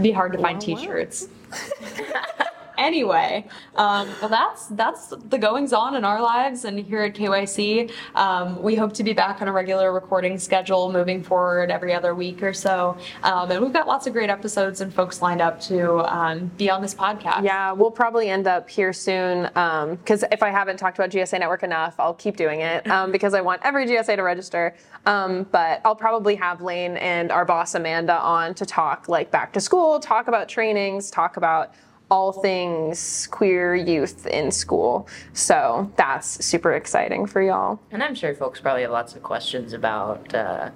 be 0.00 0.12
hard 0.12 0.32
to 0.32 0.38
find 0.38 0.62
Wow, 0.62 0.74
wow. 0.74 0.80
t-shirts. 0.80 1.28
anyway, 2.78 3.46
um, 3.76 4.08
well, 4.20 4.28
that's 4.28 4.66
that's 4.68 5.08
the 5.28 5.38
goings 5.38 5.72
on 5.72 5.94
in 5.94 6.04
our 6.04 6.20
lives 6.20 6.64
and 6.64 6.78
here 6.78 7.02
at 7.02 7.14
KYC. 7.14 7.90
Um, 8.14 8.62
we 8.62 8.74
hope 8.74 8.92
to 8.94 9.04
be 9.04 9.12
back 9.12 9.42
on 9.42 9.48
a 9.48 9.52
regular 9.52 9.92
recording 9.92 10.38
schedule 10.38 10.92
moving 10.92 11.22
forward 11.22 11.70
every 11.70 11.92
other 11.92 12.14
week 12.14 12.42
or 12.42 12.52
so, 12.52 12.96
um, 13.22 13.50
and 13.50 13.62
we've 13.62 13.72
got 13.72 13.86
lots 13.86 14.06
of 14.06 14.12
great 14.12 14.30
episodes 14.30 14.80
and 14.80 14.92
folks 14.92 15.22
lined 15.22 15.40
up 15.40 15.60
to 15.60 15.98
um, 16.12 16.50
be 16.56 16.70
on 16.70 16.82
this 16.82 16.94
podcast. 16.94 17.42
Yeah, 17.42 17.72
we'll 17.72 17.90
probably 17.90 18.28
end 18.28 18.46
up 18.46 18.68
here 18.68 18.92
soon. 18.92 19.44
Because 19.44 20.24
if 20.30 20.42
I 20.42 20.50
haven't 20.50 20.76
talked 20.76 20.98
about 20.98 21.10
GSA 21.10 21.38
Network 21.40 21.62
enough, 21.62 21.94
I'll 21.98 22.14
keep 22.14 22.36
doing 22.36 22.60
it 22.60 22.86
um, 22.90 23.12
because 23.16 23.34
I 23.34 23.40
want 23.40 23.60
every 23.64 23.86
GSA 23.86 24.16
to 24.16 24.22
register. 24.22 24.74
Um, 25.06 25.44
but 25.52 25.80
I'll 25.84 25.96
probably 25.96 26.34
have 26.36 26.60
Lane 26.60 26.96
and 26.96 27.30
our 27.30 27.44
boss 27.44 27.74
Amanda 27.74 28.18
on 28.18 28.54
to 28.54 28.66
talk 28.66 29.08
like 29.08 29.30
back 29.30 29.52
to 29.52 29.60
school, 29.60 30.00
talk 30.00 30.28
about 30.28 30.48
trainings, 30.48 31.10
talk 31.10 31.36
about 31.36 31.72
all 32.10 32.32
things 32.32 33.26
queer 33.30 33.74
youth 33.74 34.26
in 34.26 34.50
school. 34.50 35.08
So 35.32 35.90
that's 35.96 36.44
super 36.44 36.72
exciting 36.74 37.26
for 37.26 37.42
y'all. 37.42 37.80
And 37.90 38.02
I'm 38.02 38.14
sure 38.14 38.34
folks 38.34 38.60
probably 38.60 38.82
have 38.82 38.92
lots 38.92 39.14
of 39.16 39.22
questions 39.22 39.72
about, 39.72 40.32
uh, 40.34 40.70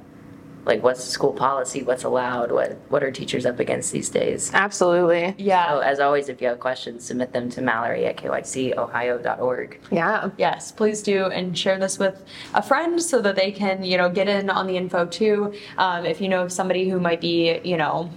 like, 0.67 0.83
what's 0.83 1.03
school 1.03 1.33
policy, 1.33 1.83
what's 1.83 2.05
allowed, 2.05 2.53
what 2.53 2.77
what 2.91 3.03
are 3.03 3.11
teachers 3.11 3.47
up 3.47 3.61
against 3.61 3.93
these 3.93 4.11
days. 4.11 4.51
Absolutely. 4.53 5.35
Yeah. 5.39 5.71
So 5.71 5.79
as 5.79 6.01
always, 6.01 6.29
if 6.29 6.43
you 6.43 6.49
have 6.49 6.61
questions, 6.61 7.05
submit 7.07 7.33
them 7.33 7.49
to 7.51 7.63
Mallory 7.63 8.05
at 8.05 8.19
kycohio.org. 8.19 9.81
Yeah. 9.91 10.31
Yes, 10.37 10.71
please 10.71 11.03
do, 11.03 11.27
and 11.27 11.57
share 11.57 11.79
this 11.79 11.99
with 11.99 12.23
a 12.53 12.63
friend 12.63 13.01
so 13.01 13.23
that 13.23 13.37
they 13.37 13.53
can, 13.53 13.83
you 13.83 13.97
know, 13.97 14.11
get 14.11 14.29
in 14.29 14.51
on 14.51 14.67
the 14.67 14.77
info 14.77 15.07
too. 15.07 15.55
Um, 15.79 16.05
if 16.05 16.21
you 16.21 16.29
know 16.29 16.43
of 16.43 16.53
somebody 16.53 16.91
who 16.91 17.01
might 17.01 17.23
be, 17.23 17.61
you 17.65 17.79
know, 17.79 18.11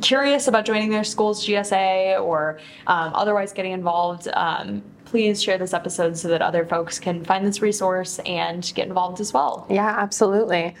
curious 0.00 0.48
about 0.48 0.64
joining 0.64 0.90
their 0.90 1.04
school's 1.04 1.46
GSA 1.46 2.22
or 2.22 2.58
um, 2.86 3.12
otherwise 3.14 3.52
getting 3.52 3.72
involved, 3.72 4.28
um, 4.34 4.82
please 5.04 5.42
share 5.42 5.58
this 5.58 5.74
episode 5.74 6.16
so 6.16 6.28
that 6.28 6.40
other 6.40 6.64
folks 6.64 6.98
can 6.98 7.24
find 7.24 7.46
this 7.46 7.60
resource 7.60 8.18
and 8.20 8.72
get 8.74 8.88
involved 8.88 9.20
as 9.20 9.32
well. 9.32 9.66
Yeah, 9.68 9.88
absolutely. 9.88 10.74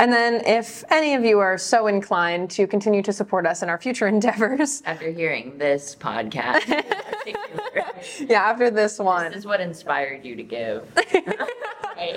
And 0.00 0.10
then, 0.10 0.42
if 0.46 0.82
any 0.90 1.14
of 1.14 1.26
you 1.26 1.40
are 1.40 1.58
so 1.58 1.86
inclined 1.86 2.50
to 2.52 2.66
continue 2.66 3.02
to 3.02 3.12
support 3.12 3.46
us 3.46 3.62
in 3.62 3.68
our 3.68 3.78
future 3.78 4.08
endeavors, 4.16 4.82
After 4.86 5.10
hearing 5.10 5.58
this 5.58 5.94
podcast, 5.94 6.66
yeah, 8.28 8.42
after 8.42 8.70
this 8.70 8.98
one, 8.98 9.24
this 9.24 9.30
one, 9.30 9.38
is 9.38 9.46
what 9.46 9.60
inspired 9.60 10.24
you 10.24 10.36
to 10.36 10.42
give. 10.42 10.88
Right. 12.00 12.16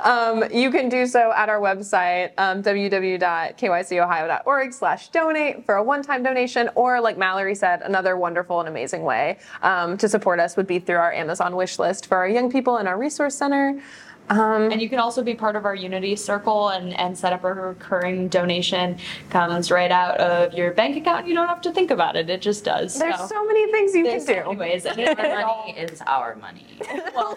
um, 0.00 0.44
you 0.52 0.70
can 0.70 0.88
do 0.88 1.04
so 1.06 1.32
at 1.32 1.48
our 1.48 1.58
website, 1.58 2.30
um, 2.38 2.62
www.kycohio.org 2.62 4.72
slash 4.72 5.08
donate 5.08 5.66
for 5.66 5.74
a 5.74 5.82
one-time 5.82 6.22
donation, 6.22 6.70
or 6.76 7.00
like 7.00 7.18
Mallory 7.18 7.56
said, 7.56 7.82
another 7.82 8.16
wonderful 8.16 8.60
and 8.60 8.68
amazing 8.68 9.02
way 9.02 9.38
um, 9.62 9.98
to 9.98 10.08
support 10.08 10.38
us 10.38 10.56
would 10.56 10.68
be 10.68 10.78
through 10.78 10.94
our 10.96 11.12
Amazon 11.12 11.56
wish 11.56 11.80
list 11.80 12.06
for 12.06 12.18
our 12.18 12.28
young 12.28 12.52
people 12.52 12.78
in 12.78 12.86
our 12.86 12.96
resource 12.96 13.34
center. 13.34 13.82
And 14.30 14.80
you 14.80 14.88
can 14.88 14.98
also 14.98 15.22
be 15.22 15.34
part 15.34 15.56
of 15.56 15.64
our 15.64 15.74
Unity 15.74 16.14
Circle 16.16 16.68
and, 16.68 16.98
and 16.98 17.16
set 17.16 17.32
up 17.32 17.44
a 17.44 17.52
recurring 17.52 18.28
donation. 18.28 18.98
Comes 19.30 19.70
right 19.70 19.90
out 19.90 20.18
of 20.18 20.52
your 20.54 20.72
bank 20.72 20.96
account. 20.96 21.26
You 21.26 21.34
don't 21.34 21.48
have 21.48 21.60
to 21.62 21.72
think 21.72 21.90
about 21.90 22.16
it. 22.16 22.30
It 22.30 22.40
just 22.40 22.64
does. 22.64 22.98
There's 22.98 23.28
so 23.28 23.44
many 23.44 23.70
things 23.72 23.94
you 23.94 24.04
can 24.04 24.24
do. 24.24 24.34
many 24.34 24.56
ways. 24.56 24.86
And 24.86 24.98
it, 24.98 25.18
Our 25.18 25.24
it 25.24 25.44
all- 25.44 25.66
money 25.66 25.78
is 25.78 26.02
our 26.06 26.36
money. 26.36 26.66
well, 27.14 27.34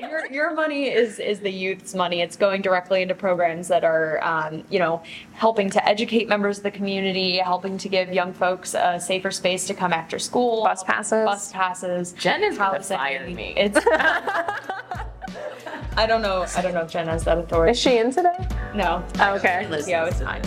your, 0.00 0.26
your 0.32 0.54
money 0.54 0.88
is 0.88 1.18
is 1.18 1.40
the 1.40 1.50
youth's 1.50 1.94
money. 1.94 2.20
It's 2.20 2.36
going 2.36 2.62
directly 2.62 3.02
into 3.02 3.14
programs 3.14 3.68
that 3.68 3.84
are, 3.84 4.22
um, 4.22 4.64
you 4.70 4.78
know, 4.78 5.02
helping 5.32 5.68
to 5.70 5.88
educate 5.88 6.28
members 6.28 6.58
of 6.58 6.64
the 6.64 6.70
community, 6.70 7.38
helping 7.38 7.76
to 7.78 7.88
give 7.88 8.12
young 8.12 8.32
folks 8.32 8.74
a 8.74 9.00
safer 9.00 9.30
space 9.30 9.66
to 9.66 9.74
come 9.74 9.92
after 9.92 10.18
school. 10.18 10.64
Bus 10.64 10.84
passes. 10.84 11.24
Bus 11.24 11.52
passes. 11.52 12.12
Jen 12.12 12.44
is 12.44 12.56
gonna 12.56 12.82
fire 12.82 13.28
me. 13.28 13.54
It's. 13.56 13.78
I 15.96 16.06
don't 16.06 16.22
know. 16.22 16.46
I 16.56 16.62
don't 16.62 16.74
know 16.74 16.82
if 16.82 16.90
Jen 16.90 17.06
has 17.06 17.24
that 17.24 17.38
authority. 17.38 17.72
Is 17.72 17.78
she 17.80 17.98
in 17.98 18.12
today? 18.12 18.36
No. 18.74 19.04
Oh, 19.18 19.34
okay. 19.34 19.66
Yeah, 19.86 20.06
it's 20.06 20.20
fine. 20.22 20.42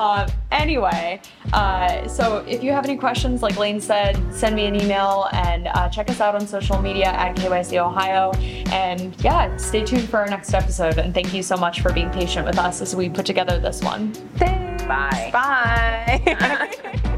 Um, 0.00 0.26
anyway, 0.50 1.20
uh, 1.52 2.08
so 2.08 2.38
if 2.48 2.62
you 2.64 2.72
have 2.72 2.86
any 2.86 2.96
questions, 2.96 3.42
like 3.42 3.58
Lane 3.58 3.82
said, 3.82 4.18
send 4.32 4.56
me 4.56 4.64
an 4.64 4.74
email 4.74 5.28
and 5.32 5.68
uh, 5.68 5.90
check 5.90 6.08
us 6.08 6.22
out 6.22 6.34
on 6.34 6.46
social 6.46 6.80
media 6.80 7.08
at 7.08 7.36
KYC 7.36 7.76
Ohio. 7.76 8.32
And 8.72 9.14
yeah, 9.22 9.54
stay 9.58 9.84
tuned 9.84 10.08
for 10.08 10.16
our 10.18 10.26
next 10.26 10.54
episode. 10.54 10.96
And 10.96 11.12
thank 11.12 11.34
you 11.34 11.42
so 11.42 11.56
much 11.56 11.82
for 11.82 11.92
being 11.92 12.08
patient 12.10 12.46
with 12.46 12.58
us 12.58 12.80
as 12.80 12.96
we 12.96 13.10
put 13.10 13.26
together 13.26 13.58
this 13.58 13.82
one. 13.82 14.14
Thanks. 14.36 14.84
Bye. 14.84 15.30
Bye. 15.34 17.00